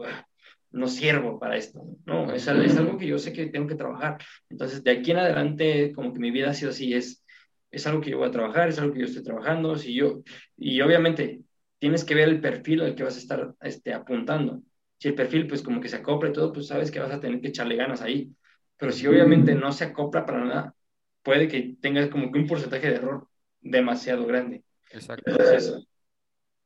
[0.73, 4.19] no sirvo para esto, no, es, es algo que yo sé que tengo que trabajar.
[4.51, 7.25] Entonces, de aquí en adelante, como que mi vida ha sido así, es
[7.71, 10.23] es algo que yo voy a trabajar, es algo que yo estoy trabajando, si yo,
[10.57, 11.41] y obviamente
[11.79, 14.63] tienes que ver el perfil al que vas a estar este, apuntando.
[14.99, 17.21] Si el perfil, pues como que se acopla y todo, pues sabes que vas a
[17.21, 18.33] tener que echarle ganas ahí.
[18.77, 20.75] Pero si obviamente no se acopla para nada,
[21.23, 23.29] puede que tengas como que un porcentaje de error
[23.61, 24.65] demasiado grande.
[24.91, 25.31] Exacto.
[25.31, 25.87] Entonces,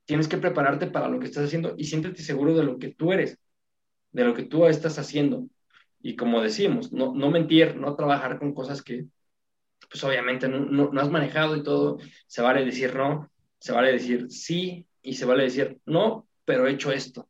[0.04, 3.12] tienes que prepararte para lo que estás haciendo y siéntete seguro de lo que tú
[3.12, 3.38] eres,
[4.12, 5.46] de lo que tú estás haciendo.
[6.00, 9.06] Y como decimos, no, no mentir, no trabajar con cosas que,
[9.88, 14.30] pues obviamente no, no, has manejado y todo, se vale decir no, se vale decir
[14.30, 17.28] sí y se vale decir no, pero he hecho esto.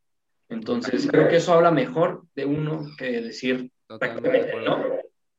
[0.49, 4.85] Entonces, creo que eso habla mejor de uno que decir prácticamente no,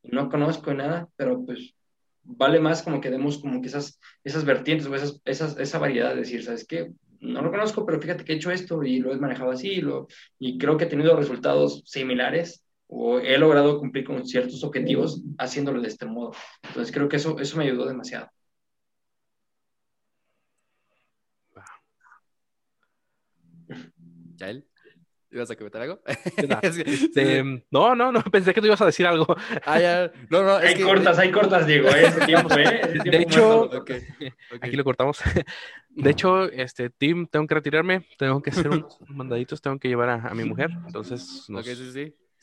[0.03, 1.75] no conozco nada, pero pues
[2.23, 6.11] vale más como que demos como que esas, esas vertientes o esas, esas, esa variedad
[6.11, 6.91] de decir, ¿sabes qué?
[7.19, 9.81] No lo conozco, pero fíjate que he hecho esto y lo he manejado así y,
[9.81, 10.07] lo,
[10.39, 12.62] y creo que he tenido resultados similares
[12.95, 16.33] o he logrado cumplir con ciertos objetivos haciéndolo de este modo.
[16.63, 18.29] Entonces creo que eso, eso me ayudó demasiado.
[24.35, 24.67] ¿Ya él?
[25.31, 25.99] ¿Ibas a comentar algo?
[26.61, 29.25] Este, no, no, no, pensé que tú ibas a decir algo.
[29.65, 32.05] Ah, no, no, hay cortas, hay cortas, Diego, ¿eh?
[32.05, 32.81] ese tiempo, ¿eh?
[33.03, 33.69] de hecho,
[34.61, 35.19] aquí lo cortamos.
[35.95, 40.09] De hecho, este, Tim, tengo que retirarme, tengo que hacer unos mandaditos, tengo que llevar
[40.09, 41.63] a, mi mujer, entonces nos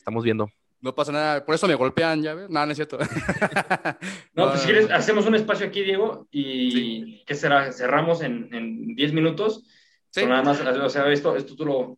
[0.01, 0.49] estamos viendo.
[0.81, 2.49] No pasa nada, por eso me golpean, ¿ya ves?
[2.49, 2.97] No, no es cierto.
[4.33, 7.71] no, pues si quieres, hacemos un espacio aquí, Diego, y ¿qué será?
[7.71, 9.63] Cerramos en 10 minutos.
[10.09, 10.25] Sí.
[10.25, 11.95] nada más, o sea, esto, esto tú lo,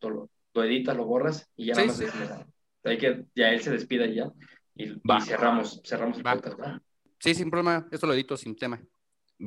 [0.53, 2.03] lo, editas, lo borras y ya nada más.
[2.83, 4.31] Hay que, ya él se despida y ya.
[4.75, 6.59] Y, cerramos, cerramos el podcast,
[7.19, 8.79] Sí, sin problema, esto lo edito sin tema.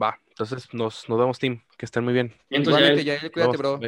[0.03, 2.35] Va, entonces nos, nos vemos, Tim, que estén muy bien.
[2.49, 3.79] Y entonces, ya, ya, cuídate, bro.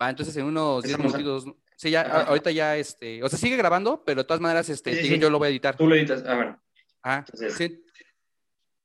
[0.00, 4.02] Va, entonces en unos 10 minutos Sí, ya, ahorita ya, este, o sea, sigue grabando,
[4.04, 5.76] pero de todas maneras, este, yo lo voy a editar.
[5.76, 6.62] Tú lo editas, ah, bueno.
[7.02, 7.82] Ah, sí.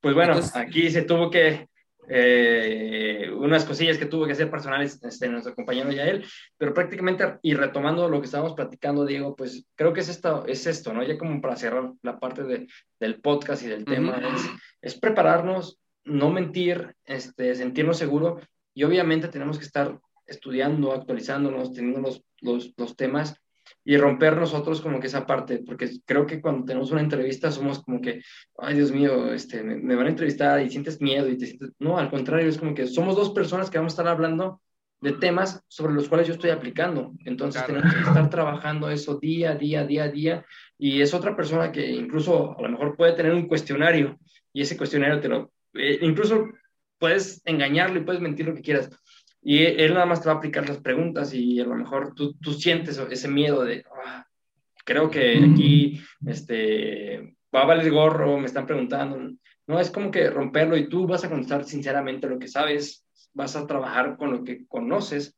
[0.01, 1.67] Pues bueno, aquí se tuvo que,
[2.11, 6.25] eh, unas cosillas que tuvo que hacer personales este, nuestro compañero Yael,
[6.57, 10.65] pero prácticamente, y retomando lo que estábamos platicando, Diego, pues creo que es esto, es
[10.65, 11.03] esto ¿no?
[11.03, 12.67] Ya como para cerrar la parte de,
[12.99, 14.49] del podcast y del tema, es,
[14.81, 18.41] es, prepararnos, no mentir, este, sentirnos seguros,
[18.73, 19.99] y obviamente tenemos que estar
[20.29, 23.35] estudiando, actualizándonos, teniendo los, los, los temas
[23.83, 27.83] y romper nosotros como que esa parte, porque creo que cuando tenemos una entrevista somos
[27.83, 28.21] como que,
[28.57, 31.97] ay Dios mío, este, me, van a entrevistar y sientes miedo y te sientes, no,
[31.97, 34.61] al contrario, es como que somos dos personas que vamos a estar hablando
[35.01, 39.55] de temas sobre los cuales yo estoy aplicando, entonces tenemos que estar trabajando eso día,
[39.55, 40.45] día, día, día,
[40.77, 44.19] y es otra persona que incluso a lo mejor puede tener un cuestionario
[44.51, 46.49] y ese cuestionario te lo, eh, incluso
[46.97, 48.89] puedes engañarlo y puedes mentir lo que quieras,
[49.41, 52.33] y él nada más te va a aplicar las preguntas y a lo mejor tú,
[52.35, 54.25] tú sientes ese miedo de, ah,
[54.83, 59.17] creo que aquí este, va a valer gorro, me están preguntando.
[59.67, 63.55] No, es como que romperlo y tú vas a contestar sinceramente lo que sabes, vas
[63.55, 65.37] a trabajar con lo que conoces,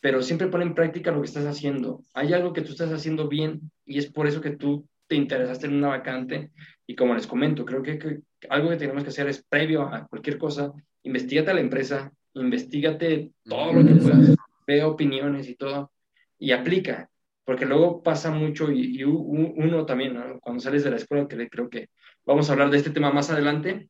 [0.00, 2.04] pero siempre pon en práctica lo que estás haciendo.
[2.14, 5.66] Hay algo que tú estás haciendo bien y es por eso que tú te interesaste
[5.66, 6.50] en una vacante.
[6.86, 8.20] Y como les comento, creo que, que
[8.50, 10.72] algo que tenemos que hacer es previo a cualquier cosa,
[11.02, 15.92] investigate a la empresa, investigate todo lo que puedas, ve opiniones y todo,
[16.38, 17.10] y aplica,
[17.44, 21.88] porque luego pasa mucho y, uno también, cuando sales de la escuela, que creo que
[22.24, 23.88] vamos a hablar de este tema más adelante,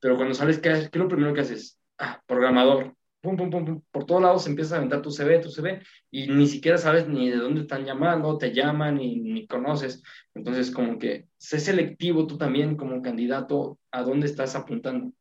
[0.00, 1.78] pero cuando sales, ¿qué, es lo primero que haces?
[1.98, 2.94] Ah, programador.
[3.22, 6.46] Pum, pum, pum, por todos lados empiezas a aventar tu CV, tu CV, y ni
[6.46, 10.02] siquiera sabes ni de dónde están llamando, te llaman, ni, ni conoces.
[10.34, 15.12] Entonces, como que sé selectivo tú también como candidato a dónde estás apuntando.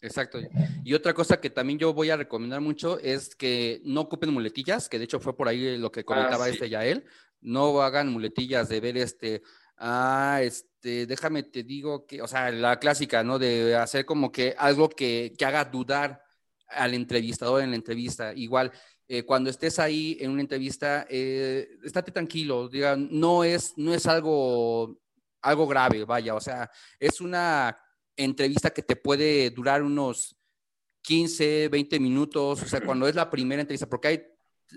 [0.00, 0.38] Exacto.
[0.84, 4.88] Y otra cosa que también yo voy a recomendar mucho es que no ocupen muletillas,
[4.88, 7.04] que de hecho fue por ahí lo que ah, comentaba este ya él.
[7.40, 9.42] No hagan muletillas de ver este,
[9.78, 13.38] ah, este, déjame te digo que, o sea, la clásica, ¿no?
[13.38, 16.22] De hacer como que algo que, que haga dudar
[16.68, 18.32] al entrevistador en la entrevista.
[18.34, 18.72] Igual,
[19.08, 24.06] eh, cuando estés ahí en una entrevista, eh, estate tranquilo, diga, no es, no es
[24.06, 24.98] algo,
[25.42, 26.68] algo grave, vaya, o sea,
[26.98, 27.78] es una
[28.16, 30.36] entrevista que te puede durar unos
[31.02, 34.22] 15, 20 minutos, o sea, cuando es la primera entrevista, porque hay,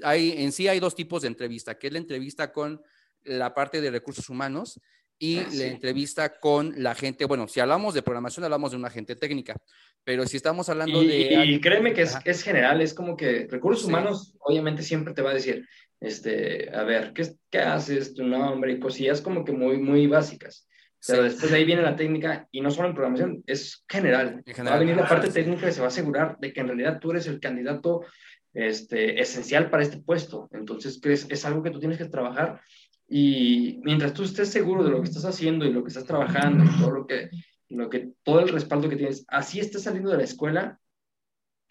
[0.03, 2.81] hay, en sí hay dos tipos de entrevista, que es la entrevista con
[3.23, 4.79] la parte de recursos humanos
[5.17, 8.89] y ah, la entrevista con la gente, bueno, si hablamos de programación, hablamos de una
[8.89, 9.55] gente técnica,
[10.03, 11.43] pero si estamos hablando de...
[11.45, 15.31] Y créeme que es, es, general, es como que recursos humanos obviamente siempre te va
[15.31, 15.67] a decir,
[15.99, 18.13] este, a ver, ¿qué, qué haces?
[18.13, 20.67] Tu nombre y cosillas como que muy, muy básicas.
[21.07, 24.43] Pero después de ahí viene la técnica y no solo en programación, es general.
[24.67, 26.99] Va a venir la parte técnica que se va a asegurar de que en realidad
[26.99, 28.05] tú eres el candidato
[28.53, 30.49] este, esencial para este puesto.
[30.51, 32.61] Entonces, es, es algo que tú tienes que trabajar
[33.07, 36.63] y mientras tú estés seguro de lo que estás haciendo y lo que estás trabajando
[36.63, 37.29] y todo lo que,
[37.69, 40.79] lo que todo el respaldo que tienes, así estés saliendo de la escuela,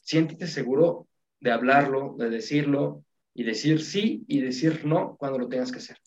[0.03, 1.07] siéntete seguro
[1.39, 3.05] de hablarlo, de decirlo
[3.35, 5.99] y decir sí y decir no cuando lo tengas que hacer.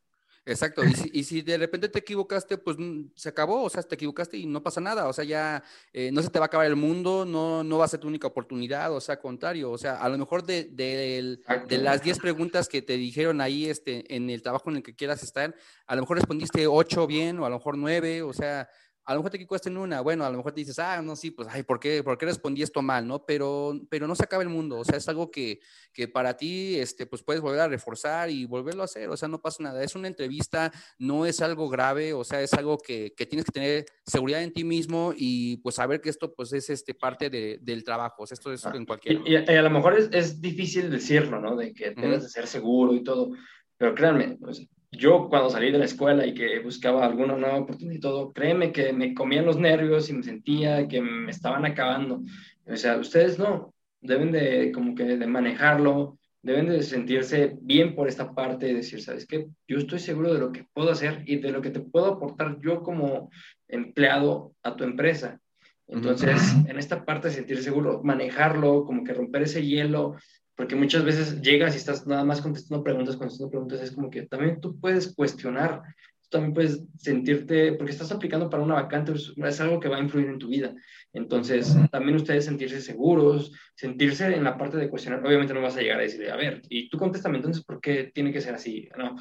[0.44, 0.82] Exacto,
[1.14, 4.48] y si, de repente te equivocaste, pues mm, se acabó, o sea, te equivocaste y
[4.48, 5.64] no pasa nada, o sea, ya
[5.94, 8.08] eh, no se te va a acabar el mundo, no, no va a ser tu
[8.08, 11.38] única oportunidad, o sea, contrario, o sea, a lo mejor de, de,
[11.68, 14.96] de las 10 preguntas que te dijeron ahí este, en el trabajo en el que
[14.96, 18.68] quieras estar, a lo mejor respondiste 8 bien o a lo mejor 9, o sea,
[19.04, 21.16] a lo mejor te equivocaste en una, bueno, a lo mejor te dices, ah, no,
[21.16, 23.26] sí, pues, ay, ¿por qué, ¿por qué respondí esto mal, no?
[23.26, 25.60] Pero, pero no se acaba el mundo, o sea, es algo que,
[25.92, 29.28] que para ti, este, pues, puedes volver a reforzar y volverlo a hacer, o sea,
[29.28, 33.14] no pasa nada, es una entrevista, no es algo grave, o sea, es algo que,
[33.16, 36.70] que tienes que tener seguridad en ti mismo y, pues, saber que esto, pues, es,
[36.70, 39.22] este, parte de, del trabajo, o sea, esto es ah, en cualquier...
[39.26, 41.56] Y, a lo mejor es, es, difícil decirlo, ¿no?
[41.56, 43.32] De que debes de ser seguro y todo,
[43.78, 47.96] pero créanme, pues, yo cuando salí de la escuela y que buscaba alguna nueva oportunidad
[47.96, 52.22] y todo, créeme que me comían los nervios y me sentía que me estaban acabando.
[52.66, 58.08] O sea, ustedes no, deben de como que de manejarlo, deben de sentirse bien por
[58.08, 59.48] esta parte de decir, ¿sabes qué?
[59.68, 62.60] Yo estoy seguro de lo que puedo hacer y de lo que te puedo aportar
[62.62, 63.30] yo como
[63.68, 65.40] empleado a tu empresa.
[65.88, 70.16] Entonces, en esta parte sentir seguro, manejarlo, como que romper ese hielo,
[70.62, 74.28] porque muchas veces llegas y estás nada más contestando preguntas, contestando preguntas, es como que
[74.28, 75.82] también tú puedes cuestionar,
[76.22, 80.02] tú también puedes sentirte, porque estás aplicando para una vacante, es algo que va a
[80.02, 80.72] influir en tu vida.
[81.14, 85.82] Entonces, también ustedes sentirse seguros, sentirse en la parte de cuestionar, obviamente no vas a
[85.82, 88.88] llegar a decirle, a ver, y tú contéstame entonces por qué tiene que ser así,
[88.96, 89.16] ¿no?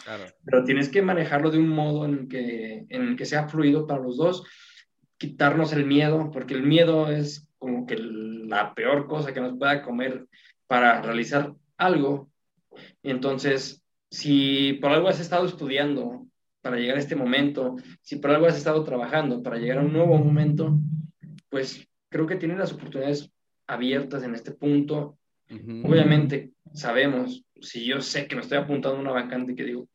[0.45, 4.03] Pero tienes que manejarlo de un modo en que, en el que sea fluido para
[4.03, 4.45] los dos,
[5.16, 9.80] quitarnos el miedo, porque el miedo es como que la peor cosa que nos pueda
[9.80, 10.26] comer
[10.70, 12.30] para realizar algo.
[13.02, 16.28] Entonces, si por algo has estado estudiando
[16.60, 19.92] para llegar a este momento, si por algo has estado trabajando para llegar a un
[19.92, 20.78] nuevo momento,
[21.48, 23.32] pues creo que tienen las oportunidades
[23.66, 25.18] abiertas en este punto.
[25.48, 29.88] Obviamente sabemos, si yo sé que me estoy apuntando a una vacante que digo,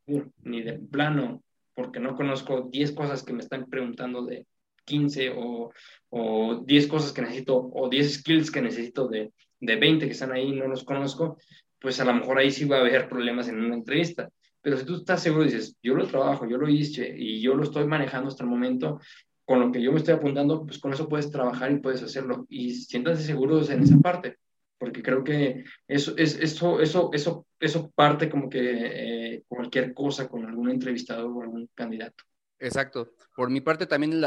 [0.43, 1.41] ni de plano,
[1.73, 4.45] porque no conozco 10 cosas que me están preguntando de
[4.83, 5.71] 15 o,
[6.09, 9.31] o 10 cosas que necesito o 10 skills que necesito de,
[9.65, 11.37] de 20 que están ahí no los conozco,
[11.79, 14.29] pues a lo mejor ahí sí va a haber problemas en una entrevista.
[14.61, 17.53] Pero si tú estás seguro y dices, yo lo trabajo, yo lo hice y yo
[17.53, 18.99] lo estoy manejando hasta el momento,
[19.45, 22.47] con lo que yo me estoy apuntando, pues con eso puedes trabajar y puedes hacerlo.
[22.49, 24.37] Y siéntanse seguros en esa parte,
[24.79, 30.27] porque creo que eso, es, eso, eso, eso, eso parte como que eh, cualquier cosa
[30.27, 32.23] con algún entrevistado o algún candidato.
[32.59, 33.13] Exacto.
[33.35, 34.21] Por mi parte, también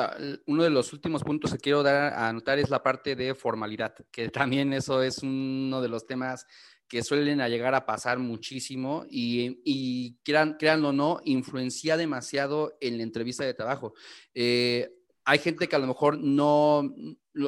[0.47, 3.95] uno de los últimos puntos que quiero dar a anotar es la parte de formalidad,
[4.11, 6.47] que también eso es uno de los temas
[6.89, 12.97] que suelen llegar a pasar muchísimo y, y quieran, créanlo o no, influencia demasiado en
[12.97, 13.93] la entrevista de trabajo.
[14.35, 14.98] Eh,
[15.29, 16.91] hay gente que a lo mejor no,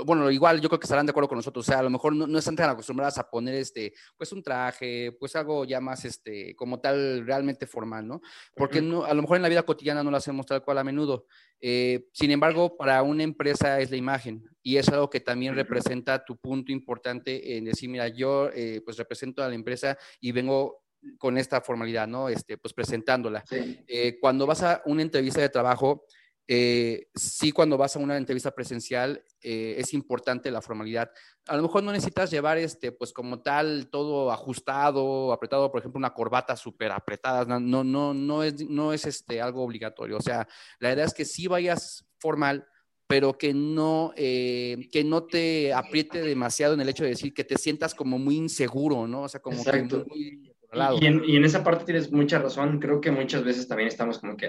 [0.04, 2.14] bueno, igual yo creo que estarán de acuerdo con nosotros, o sea, a lo mejor
[2.14, 6.54] no, están tan acostumbradas a poner este, pues un traje, pues algo ya más, este,
[6.56, 8.20] como tal, realmente formal, ¿no?
[8.54, 10.84] Porque no, a lo mejor en la vida cotidiana no lo hacemos tal cual a
[10.84, 11.24] menudo.
[11.58, 16.22] Eh, sin embargo, para una empresa es la imagen y es algo que también representa
[16.22, 20.82] tu punto importante en decir, mira, yo eh, pues represento a la empresa y vengo
[21.16, 22.28] con esta formalidad, ¿no?
[22.28, 23.42] Este, pues presentándola.
[23.50, 26.04] Eh, cuando vas a una entrevista de trabajo,
[26.52, 31.08] eh, sí cuando vas a una entrevista presencial eh, es importante la formalidad.
[31.46, 35.98] A lo mejor no necesitas llevar este, pues como tal, todo ajustado, apretado, por ejemplo,
[35.98, 40.16] una corbata súper apretada, no, no, no es, no es este, algo obligatorio.
[40.16, 40.48] O sea,
[40.80, 42.66] la idea es que sí vayas formal,
[43.06, 47.44] pero que no, eh, que no te apriete demasiado en el hecho de decir que
[47.44, 49.22] te sientas como muy inseguro, ¿no?
[49.22, 50.52] O sea, como que muy...
[51.00, 52.80] Y en, y en, esa parte tienes mucha razón.
[52.80, 54.48] Creo que muchas veces también estamos como que,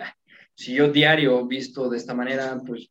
[0.55, 2.89] si yo diario visto de esta manera, pues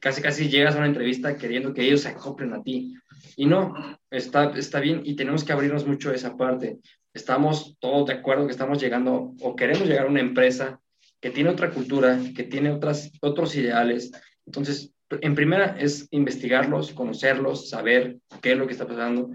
[0.00, 2.94] casi casi llegas a una entrevista queriendo que ellos se acoplen a ti.
[3.36, 3.74] Y no,
[4.10, 6.78] está, está bien y tenemos que abrirnos mucho a esa parte.
[7.14, 10.80] Estamos todos de acuerdo que estamos llegando o queremos llegar a una empresa
[11.20, 14.10] que tiene otra cultura, que tiene otras, otros ideales.
[14.44, 19.30] Entonces, en primera es investigarlos, conocerlos, saber qué es lo que está pasando.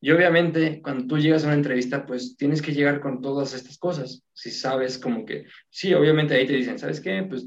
[0.00, 3.76] Y obviamente, cuando tú llegas a una entrevista, pues tienes que llegar con todas estas
[3.76, 4.22] cosas.
[4.32, 7.22] Si sabes como que, sí, obviamente ahí te dicen, ¿sabes qué?
[7.28, 7.46] Pues,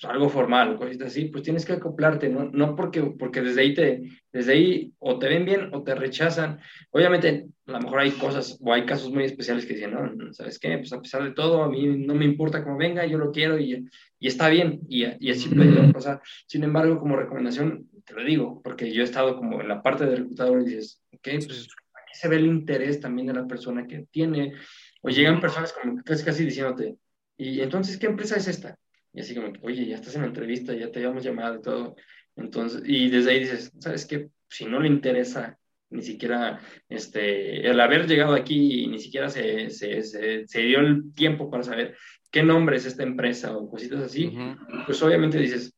[0.00, 2.48] pues algo formal, cositas así, pues tienes que acoplarte, ¿no?
[2.52, 6.60] No porque, porque desde ahí te, desde ahí o te ven bien o te rechazan.
[6.90, 10.60] Obviamente, a lo mejor hay cosas o hay casos muy especiales que dicen, no, ¿sabes
[10.60, 10.78] qué?
[10.78, 13.58] Pues a pesar de todo, a mí no me importa cómo venga, yo lo quiero
[13.58, 13.88] y,
[14.20, 16.22] y está bien, y, y así puede pasar.
[16.46, 20.06] Sin embargo, como recomendación, te lo digo, porque yo he estado como en la parte
[20.06, 21.68] de reclutador y dices, ok, pues
[22.12, 24.54] se ve el interés también de la persona que tiene,
[25.02, 26.96] o llegan personas como casi, casi diciéndote,
[27.38, 28.76] y entonces, ¿qué empresa es esta?
[29.12, 31.96] Y así como, oye, ya estás en la entrevista, ya te habíamos llamado y todo.
[32.36, 34.28] Entonces, y desde ahí dices, ¿sabes qué?
[34.48, 35.56] Si no le interesa
[35.90, 41.14] ni siquiera este, el haber llegado aquí y ni siquiera se, se, se, dio el
[41.14, 41.96] tiempo para saber
[42.30, 44.36] qué nombre es esta empresa o cositas así,
[44.84, 45.74] pues obviamente dices,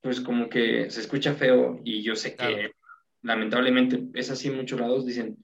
[0.00, 2.72] pues como que se escucha feo y yo sé que
[3.22, 5.36] lamentablemente es así en muchos lados, dicen,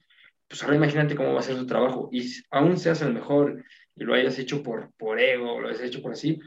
[0.51, 2.09] pues ahora imagínate cómo va a ser su trabajo.
[2.11, 6.03] Y aún seas el mejor y lo hayas hecho por, por ego, lo hayas hecho
[6.03, 6.41] por así,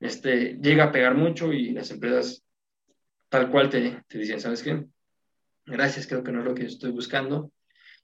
[0.00, 2.42] este, llega a pegar mucho y las empresas
[3.28, 4.86] tal cual te, te dicen, ¿sabes qué?
[5.66, 7.52] Gracias, creo que no es lo que estoy buscando.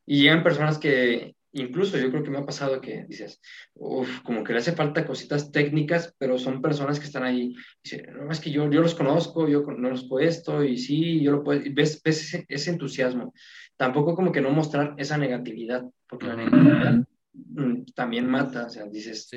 [0.05, 3.41] Y llegan personas que, incluso yo creo que me ha pasado que dices,
[3.75, 7.55] uff, como que le hace falta cositas técnicas, pero son personas que están ahí.
[7.83, 11.43] Dicen, no, es que yo, yo los conozco, yo conozco esto, y sí, yo lo
[11.43, 11.63] puedo.
[11.73, 13.33] ves, ves ese, entusiasmo
[13.77, 18.87] tampoco como que no mostrar esa negatividad, porque la negatividad mm, también mata, o sea,
[18.87, 19.29] dices,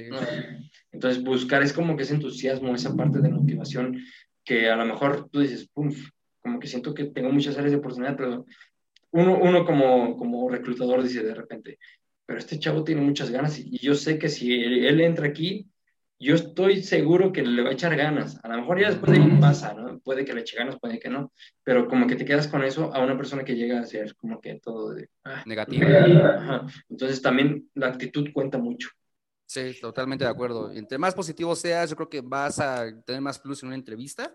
[0.91, 4.01] entonces buscar es como que ese entusiasmo, esa parte de motivación,
[4.43, 5.93] que a lo mejor tú dices, pum,
[6.41, 8.45] como que siento que tengo muchas áreas de oportunidad, pero
[9.11, 11.79] uno, uno como, como reclutador dice de repente,
[12.29, 15.67] pero este chavo tiene muchas ganas y, yo sé que si él, entra aquí,
[16.19, 18.37] yo estoy seguro que le va a echar ganas.
[18.43, 19.99] A lo mejor ya después de ahí pasa, ¿no?
[19.99, 21.31] Puede que le eche ganas, puede que no,
[21.63, 24.41] pero como que te quedas con eso a una persona que llega a ser como
[24.41, 25.09] que todo de...
[25.23, 25.87] Ah, Negativo.
[26.89, 28.89] Entonces también la actitud cuenta mucho.
[29.45, 30.71] Sí, totalmente de acuerdo.
[30.71, 34.31] Entre más positivo seas, yo creo que vas a tener más plus en una entrevista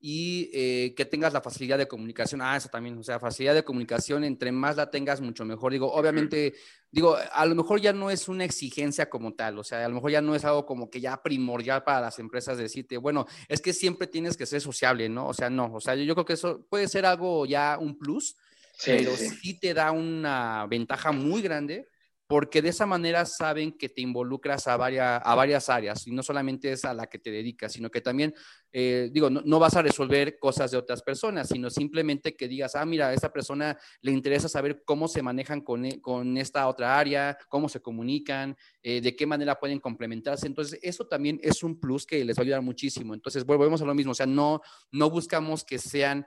[0.00, 2.40] y eh, que tengas la facilidad de comunicación.
[2.40, 5.72] Ah, eso también, o sea, facilidad de comunicación, entre más la tengas, mucho mejor.
[5.72, 6.54] Digo, obviamente,
[6.90, 9.96] digo, a lo mejor ya no es una exigencia como tal, o sea, a lo
[9.96, 13.60] mejor ya no es algo como que ya primordial para las empresas decirte, bueno, es
[13.60, 15.26] que siempre tienes que ser sociable, ¿no?
[15.26, 18.36] O sea, no, o sea, yo, creo que eso puede ser algo ya un plus,
[18.84, 21.88] pero sí te da una ventaja muy grande
[22.28, 26.22] porque de esa manera saben que te involucras a varias, a varias áreas y no
[26.22, 28.34] solamente es a la que te dedicas, sino que también,
[28.70, 32.84] eh, digo, no, vas a resolver cosas de otras personas, sino simplemente que digas, ah,
[32.84, 36.98] mira, a esta persona le interesa saber cómo se manejan con, e, con esta otra
[36.98, 40.46] área, cómo se comunican, eh, de qué manera pueden complementarse.
[40.46, 43.14] Entonces, eso también es un plus que les va a ayudar muchísimo.
[43.14, 44.60] Entonces, volvemos a lo mismo, o sea, no,
[44.92, 46.26] no buscamos que sean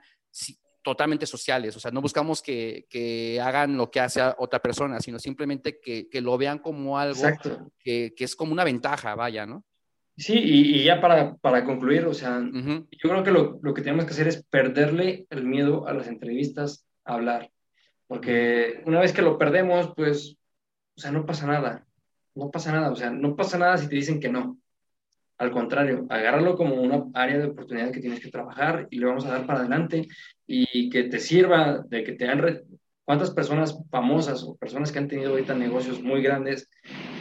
[0.82, 5.18] totalmente sociales, o sea, no buscamos que, que, hagan lo que hace otra persona, sino
[5.18, 7.22] simplemente que, que lo vean como algo
[7.78, 9.64] que, que, es como una ventaja, vaya, ¿no?
[10.16, 13.82] Sí, y, y ya para, para, concluir, o sea, yo creo que lo, lo, que
[13.82, 17.50] tenemos que hacer es perderle el miedo a las entrevistas, a hablar,
[18.06, 20.36] porque una vez que lo perdemos, pues,
[20.96, 21.86] o sea, no pasa nada,
[22.34, 24.58] no pasa nada, o sea, no pasa nada si te dicen que no.
[25.42, 29.26] Al contrario, agárralo como una área de oportunidad que tienes que trabajar y le vamos
[29.26, 30.06] a dar para adelante
[30.46, 32.62] y que te sirva de que te han...
[33.04, 36.70] ¿Cuántas personas famosas o personas que han tenido ahorita negocios muy grandes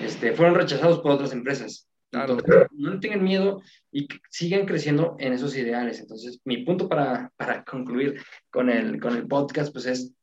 [0.04, 1.90] este, fueron rechazados por otras empresas?
[2.12, 6.00] Entonces, no tengan miedo y sigan creciendo en esos ideales.
[6.00, 10.14] Entonces, mi punto para, para concluir con el, con el podcast, pues es,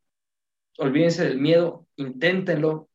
[0.77, 2.89] olvídense del miedo, inténtenlo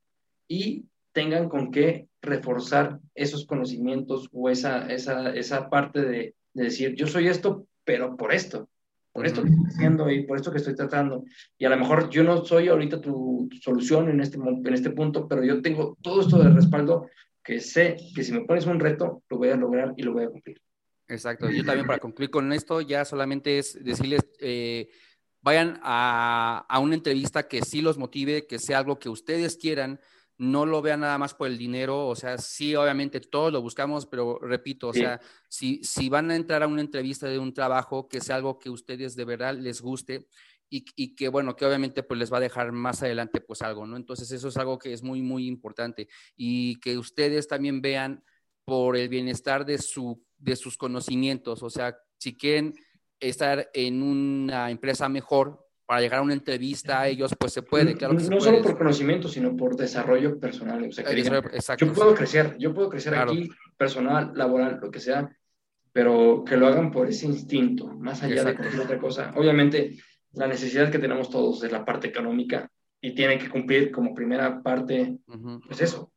[0.47, 6.95] y tengan con qué reforzar esos conocimientos o esa, esa, esa parte de, de, decir,
[6.95, 8.69] yo soy esto, pero por esto,
[9.11, 11.23] por esto que estoy haciendo y por esto que estoy tratando.
[11.57, 15.27] Y a lo mejor yo no soy ahorita tu, solución en este, en este punto,
[15.27, 17.07] pero yo tengo todo esto de respaldo
[17.43, 20.23] que sé que si me pones un reto, lo voy a lograr y lo voy
[20.23, 20.59] a cumplir.
[21.07, 21.49] Exacto.
[21.49, 24.89] Yo también para concluir con esto, ya solamente es decirles, eh,
[25.41, 29.99] vayan a, a, una entrevista que sí los motive, que sea algo que ustedes quieran,
[30.37, 34.05] no lo vean nada más por el dinero, o sea, sí, obviamente todos lo buscamos,
[34.05, 38.07] pero repito, o sea, si, si van a entrar a una entrevista de un trabajo,
[38.07, 40.27] que sea algo que ustedes de verdad les guste
[40.69, 43.85] y, y, que, bueno, que obviamente pues les va a dejar más adelante pues algo,
[43.85, 43.95] ¿no?
[43.95, 48.23] Entonces eso es algo que es muy, muy importante y que ustedes también vean
[48.65, 52.73] por el bienestar de, su, de sus conocimientos, o sea, si quieren
[53.19, 57.95] estar en una empresa mejor, para llegar a una entrevista a ellos, pues se puede,
[57.95, 60.83] claro que No solo por conocimiento, sino por desarrollo personal.
[60.83, 61.23] O sea, que
[61.77, 65.29] yo puedo crecer, yo puedo crecer aquí, personal, laboral, lo que sea,
[65.91, 69.31] pero que lo hagan por ese instinto, más allá de cualquier otra cosa.
[69.35, 69.97] Obviamente,
[70.33, 72.69] la necesidad que tenemos todos es la parte económica
[72.99, 75.17] y tienen que cumplir como primera parte,
[75.67, 76.11] pues eso.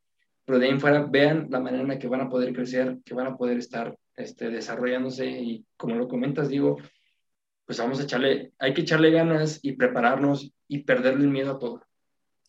[0.45, 2.99] Pero de ahí en fuera, vean la manera en la que van a poder crecer,
[3.05, 6.79] que van a poder estar este, desarrollándose y como lo comentas, digo,
[7.67, 11.59] pues vamos a echarle, hay que echarle ganas y prepararnos y perderle el miedo a
[11.59, 11.87] todo.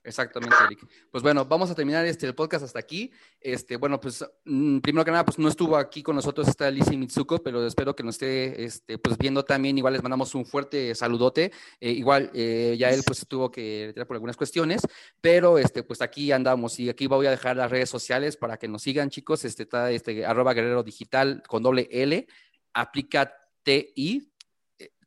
[0.08, 0.88] Exactamente, Eric.
[1.12, 3.12] Pues bueno, vamos a terminar este, el podcast hasta aquí.
[3.42, 6.98] Este, bueno, pues mm, primero que nada, pues no estuvo aquí con nosotros esta Lizzie
[6.98, 9.78] Mitsuko, pero espero que nos esté este, pues viendo también.
[9.78, 11.52] Igual les mandamos un fuerte saludote.
[11.82, 14.82] Eh, igual eh, ya él pues tuvo que retirar por algunas cuestiones,
[15.20, 18.70] pero este, pues aquí andamos y aquí voy a dejar las redes sociales para que
[18.70, 19.44] nos sigan, chicos.
[19.44, 22.26] Este está este arroba guerrero digital con doble L,
[22.74, 24.32] aplica TI,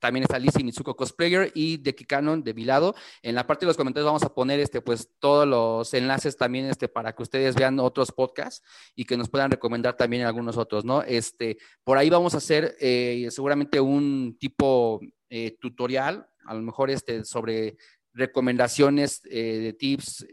[0.01, 2.95] también está Lizzie Mitsuko Cosplayer y de Kikanon de mi lado.
[3.23, 6.67] En la parte de los comentarios vamos a poner este, pues, todos los enlaces también
[6.67, 10.85] este, para que ustedes vean otros podcasts y que nos puedan recomendar también algunos otros,
[10.85, 11.03] ¿no?
[11.03, 16.91] Este, por ahí vamos a hacer eh, seguramente un tipo eh, tutorial, a lo mejor
[16.91, 17.77] este, sobre
[18.13, 20.27] recomendaciones eh, de tips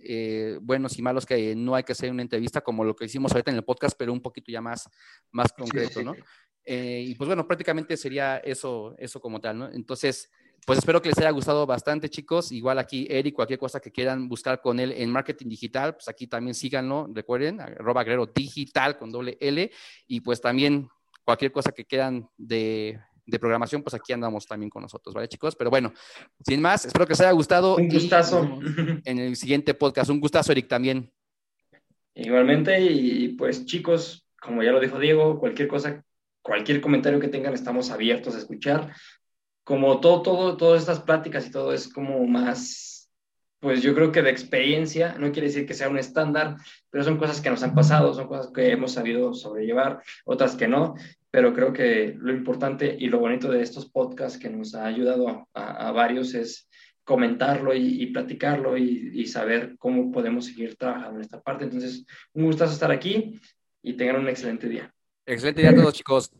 [0.61, 3.51] buenos y malos que no hay que hacer una entrevista como lo que hicimos ahorita
[3.51, 4.89] en el podcast, pero un poquito ya más,
[5.31, 6.15] más concreto, ¿no?
[6.69, 9.71] Eh, y pues bueno, prácticamente sería eso, eso como tal, ¿no?
[9.71, 10.29] Entonces,
[10.65, 12.51] pues espero que les haya gustado bastante, chicos.
[12.51, 16.27] Igual aquí, Eric, cualquier cosa que quieran buscar con él en marketing digital, pues aquí
[16.27, 18.03] también síganlo, recuerden, arroba
[18.35, 19.71] digital con doble L.
[20.07, 20.89] Y pues también
[21.23, 25.55] cualquier cosa que quieran de, de, programación, pues aquí andamos también con nosotros, ¿vale, chicos?
[25.55, 25.93] Pero bueno,
[26.45, 27.75] sin más, espero que les haya gustado.
[27.75, 28.59] Un gustazo.
[29.05, 31.11] En el siguiente podcast, un gustazo, Eric, también.
[32.15, 36.03] Igualmente, y pues chicos, como ya lo dijo Diego, cualquier cosa
[36.47, 38.93] cualquier comentario que tengan estamos abiertos a escuchar.
[39.65, 43.11] Como todo, todo, todas estas pláticas y todo es como más,
[43.59, 46.55] pues yo creo que de experiencia, no quiere decir que sea un estándar,
[46.89, 50.69] pero son cosas que nos han pasado, son cosas que hemos sabido sobrellevar, otras que
[50.69, 50.95] no,
[51.31, 55.47] pero creo que lo importante y lo bonito de estos podcasts que nos ha ayudado
[55.53, 56.69] a, varios es
[57.03, 61.65] comentarlo y, platicarlo y, y, saber cómo podemos seguir trabajando en esta parte.
[61.65, 63.39] Entonces, un gustazo estar aquí
[63.81, 64.93] y tengan un excelente día.
[65.25, 66.31] Excelente día a todos, chicos.